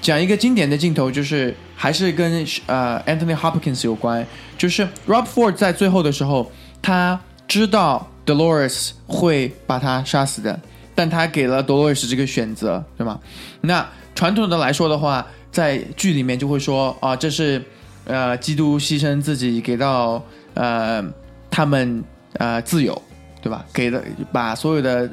[0.00, 4.24] 讲一个经典的镜头，就是还是跟呃 Anthony Hopkins 有关，
[4.56, 10.58] 就是 Rob Ford 在最后的时候，他知道 Dolores 会把他杀死的，
[10.94, 13.18] 但他给了 Dolores 这个选择，对吗？
[13.60, 17.62] 那传统的来说的话，在剧里面就会说啊，这是
[18.04, 20.22] 呃基督牺牲自己给到
[20.54, 21.04] 呃
[21.50, 22.02] 他们
[22.34, 23.00] 呃自由，
[23.42, 23.64] 对吧？
[23.72, 25.10] 给的把所有的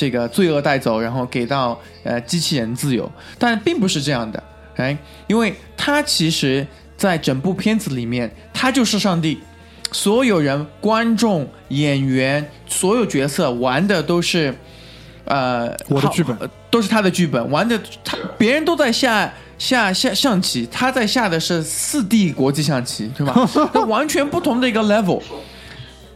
[0.00, 4.42] 这个罪恶带走，然后给到呃机器人自由，但并不是这样的，
[4.76, 4.96] 哎，
[5.26, 9.38] 因为他其实在整部片子里面，他就是上帝，
[9.92, 14.54] 所有人、观众、演员、所有角色玩的都是
[15.26, 19.30] 呃我的剧本呃都是他的剧本，玩的他别人都在下。
[19.60, 23.46] 下下象棋，他在下的是四 D 国际象棋，对吧？
[23.74, 25.20] 那完全不同的一个 level。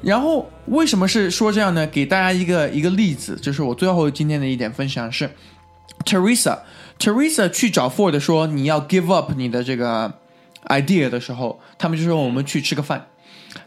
[0.01, 1.87] 然后为什么是说这样呢？
[1.87, 5.31] 给大家一个一个例子，就是我最后今天的一点分享是
[6.05, 6.59] ，Teresa
[6.99, 10.13] Teresa 去找 Ford 说你要 give up 你的这个
[10.69, 13.07] idea 的时候，他们就说我们去吃个饭，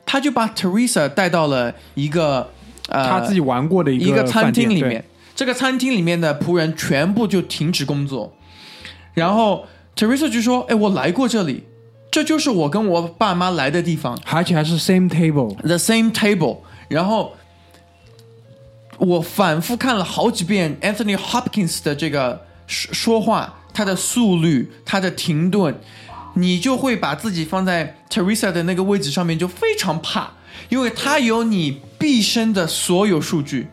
[0.05, 2.49] 他就把 Teresa 带到了一个
[2.89, 5.03] 呃他自己玩过的一一个餐厅里面，
[5.35, 8.33] 这个餐厅里面的仆人全部就停止工作，
[9.13, 11.63] 然后 Teresa 就说：“哎，我来过这里，
[12.11, 17.35] 这就是我跟我爸妈来的地方。”而且还是 same table，The same table，然后
[18.97, 25.79] 我反复看了好几遍 Anthony Hopkins 的这个说说话，他的速率，他的停顿，
[26.35, 30.31] 你就会把自己放在 Teresa 的那个位置上面，就非常怕，
[30.69, 33.67] 因为他有你毕生的所有数据，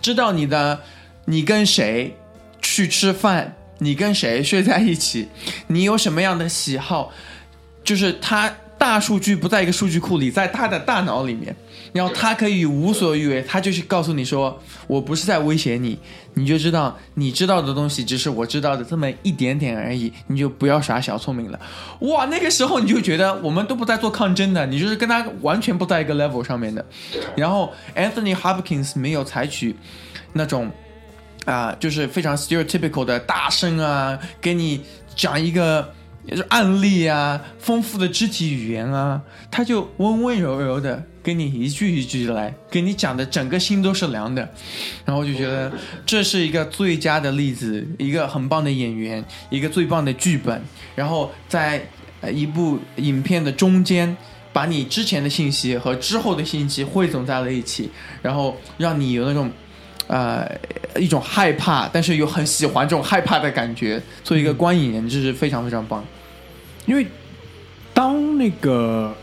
[0.00, 0.80] 知道你的
[1.26, 2.16] 你跟谁
[2.60, 5.28] 去吃饭，你跟谁睡在一起，
[5.66, 7.12] 你有什么样的喜好，
[7.84, 11.54] 就是他大数据不在一个数据库里，在他的大脑里面，
[11.92, 15.98] 然后他可以无所欲为，他就是告诉你说，我不是在威胁你，
[16.34, 21.60] 你就知道你知道的东西只是我知道的这么一点点而已，你就不要耍小聪明了。
[22.00, 26.84] 哇，那个时候你就觉得我们都不在做抗争的，你就是跟他完全不在一个 level 上面的。
[27.36, 29.76] 然后 Anthony Hopkins 没有采取
[30.32, 30.70] 那种。
[31.44, 34.80] 啊、就是非常 stereotypical 的大声啊，给你
[35.16, 35.92] 讲一个
[36.28, 39.20] 就是案例啊，丰富的肢体语言啊，
[39.50, 44.48] 他就温温柔柔的跟你一句一句的来，跟你讲的整个心都是凉的，
[45.04, 45.72] 然后就觉得
[46.06, 50.62] 这是一个最佳的例子，一个很棒的演员，一个最棒的剧本，
[50.94, 51.86] 然后在
[52.32, 54.16] 一部影片的中间。
[54.54, 59.50] 把你之前的信息和之后的信息汇总在了一起，然后让你有那种
[60.12, 60.46] 呃
[61.00, 63.98] 一种害怕，但是又很喜欢这种害怕的感觉。
[64.22, 66.04] 作为一个观影人，这是非常非常棒。
[66.84, 67.06] 因为
[67.94, 69.14] 当那个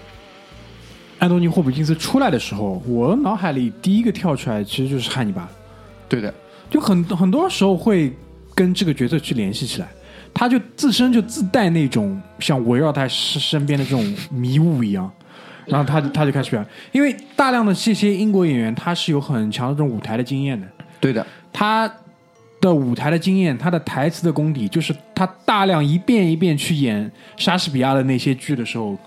[1.20, 5.48] 安东尼·霍普金斯出来的时候，我脑海里第一个跳出来其实就是汉尼拔，
[6.08, 6.34] 对的，
[6.72, 8.12] 就很很多时候会
[8.56, 9.88] 跟这个角色去联系起来，
[10.34, 15.12] 他就自身就自带那种像围绕他身身边的这种迷雾一样，
[15.66, 20.68] 然后他就他就开始表演，因为大量的这些英国演员他是有很强的这种舞台的经验的，
[21.00, 21.91] 对的，他
[22.62, 28.97] 的舞台的经验，他的台词的功底，就是他大量一遍一遍去演莎士比亚的那些剧的时候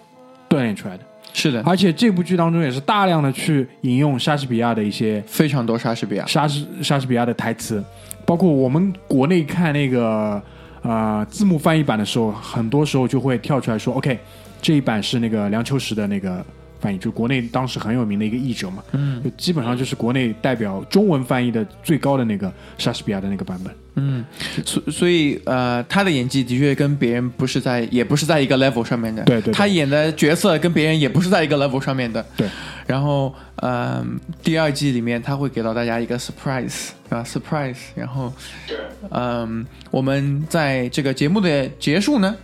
[0.49, 1.05] 锻炼出来的。
[1.35, 6.27] 是的，而且这部剧当中也是大量的去引用莎士比亚的一些非常多莎士比亚。
[6.27, 7.83] 莎士莎士比亚的台词，
[8.27, 10.43] 包括我们国内看那个
[10.83, 14.19] 呃字幕翻译版的时候，很多时候就会跳出来说，OK，
[14.61, 16.45] 这一版是那个梁秋实的那个
[16.83, 23.73] 翻译，就国内当时很有名的一个译者嘛，嗯，就基本上就是国内代表中文翻译的最高的那个莎士比亚的那个版本。
[23.95, 24.25] 嗯
[24.65, 29.23] 所所以呃，他的演技的确跟别人不是在，也不是在一个 level 上面的。
[29.25, 29.55] 对对对。
[29.55, 32.25] 他演的角色跟别人也不是在一个 level 上面的。
[32.35, 32.49] 对，
[32.87, 34.03] 然后呃，
[34.43, 38.33] 第二季里面他会给到大家一个 surprise 啊 surprise，然后
[39.11, 42.35] 嗯、我们在这个节目的结束呢，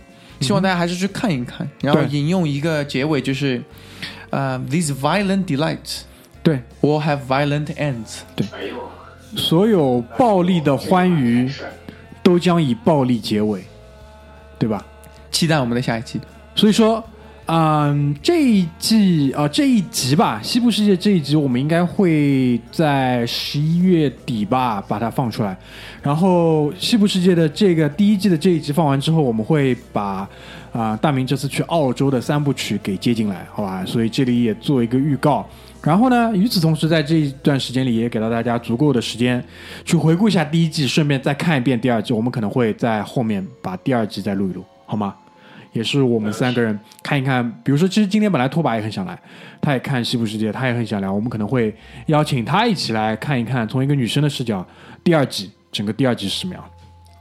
[0.41, 3.59] 希望大家还是去看一看，然后引用一个结尾就是
[4.29, 6.01] 呃，these violent delights
[6.43, 8.19] 对，will have violent ends。
[8.35, 8.45] 对，
[9.35, 11.51] 所有暴力的欢愉
[12.23, 13.63] 都将以暴力结尾，
[14.57, 14.85] 对吧？
[15.31, 16.19] 期待我们的下一期。
[16.55, 17.03] 所以说，
[17.45, 25.57] 嗯，这一季啊、这一集吧，《西部世界》这一集，我们应该会在十一月底吧把它放出来。
[26.01, 30.27] 然后，《西部世界》的这个第一季的这一集放完之后，我们会把
[30.71, 33.83] 啊、大明这次去澳洲的三部曲给接进来，好吧？
[33.85, 35.47] 所以这里也做一个预告。
[35.81, 39.43] 然后呢，与此同时，在这一段时间里，也给到大家足够的时间
[39.85, 42.13] 去回顾一下第一季，顺便再看一遍第二季。
[42.13, 45.15] 我们可能会在后面把第二季再录一录，好吗？
[45.71, 47.47] 也是我们三个人看一看。
[47.63, 49.17] 比如说，其实今天本来拓跋也很想来，
[49.61, 51.13] 他也看《西部世界》，他也很想聊。
[51.13, 51.73] 我们可能会
[52.07, 54.65] 邀请他一起来看一看，从一个女生的视角，
[55.03, 56.63] 第二季整个第二季是什么样。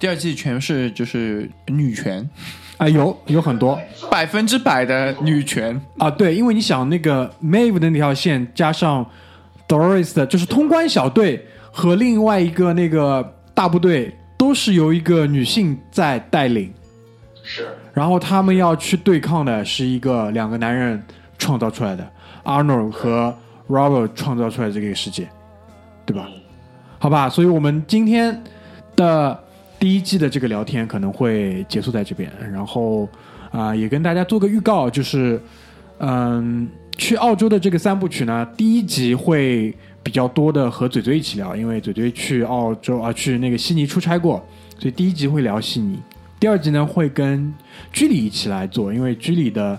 [0.00, 2.28] 第二季全是就是女权，
[2.78, 3.78] 啊，有有很多。
[4.10, 5.80] 百分之百的女权。
[5.98, 9.04] 啊，对，因为你想那个 Maeve 的那条线，加上
[9.68, 16.72] Doris 的，就是通关小队和另外一个那个大部队，都是由一个女性在带领，
[17.42, 17.68] 是。
[17.92, 21.02] 然后他们要去对抗的是一个两个男人
[21.36, 22.08] 创造出来的。
[22.44, 23.36] Arnold 和
[23.68, 25.28] Robert 创造出来的这个世界，
[26.06, 26.28] 对吧？
[26.98, 28.42] 好吧，所以我们今天
[28.96, 29.38] 的
[29.78, 33.08] 第一季的这个聊天可能会结束在这边，然后
[33.50, 35.40] 啊、也跟大家做个预告，就是
[35.98, 44.44] 嗯，去澳洲的这个三部曲呢，第一集会比较多的和嘴嘴一起聊，因为嘴嘴去澳洲啊，去那个悉尼出差过，
[44.78, 45.98] 所以第一集会聊悉尼。
[46.40, 47.52] 第二集呢会跟
[47.92, 49.78] 居里一起来做，因为居里的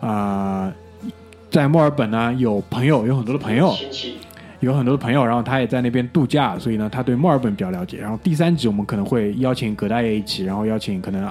[0.00, 0.72] 啊、
[1.50, 4.14] 在墨尔本呢有朋友，有很多的朋友，亲戚，
[4.60, 7.98] 有很多的朋友，然后他也在那边度假，所以呢，他对墨尔本比较了解。
[7.98, 11.24] 然后第三集我们可能会邀请葛大爷一起，然后邀请可能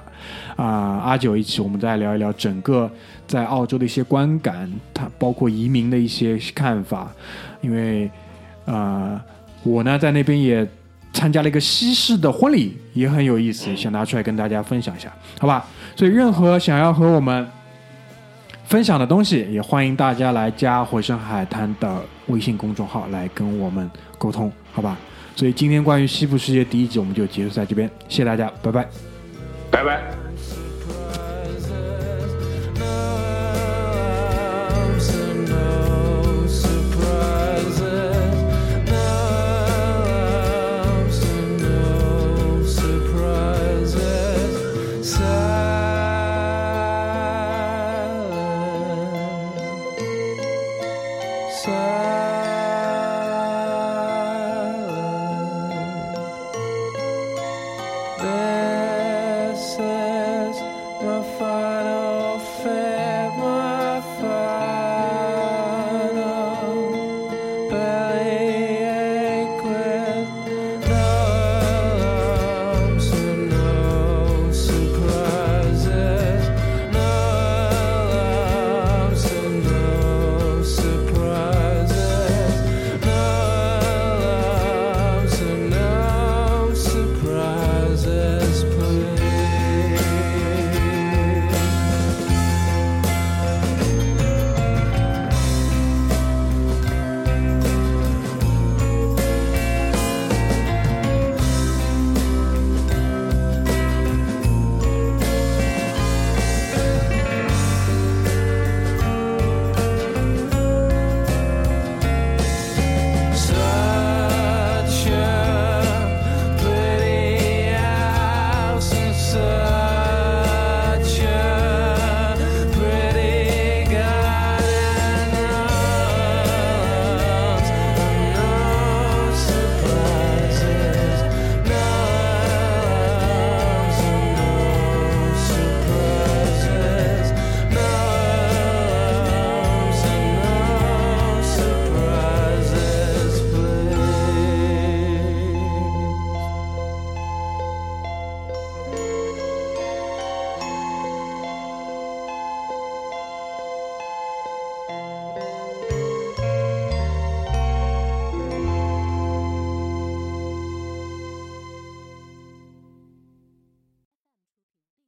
[0.55, 2.89] 啊、阿九一起，我们再聊一聊整个
[3.27, 7.11] 在澳洲的一些观感，他包括移民的一些看法。
[7.61, 8.09] 因为
[8.65, 9.19] 呃，
[9.63, 10.67] 我呢在那边也
[11.11, 15.65] 参加了一个西式的婚礼，也很有意思，想拿出来跟大家分享一下，好吧？
[15.95, 17.47] 所以任何想要和我们
[18.65, 24.97] 分享的东西，也欢迎大家来加火山海滩的微信公众号来跟我们沟通，好吧？
[25.35, 28.87] 所以今天关于西部世界第一集我们就结束在这边，谢谢大家，拜拜。
[29.69, 30.24] 拜拜。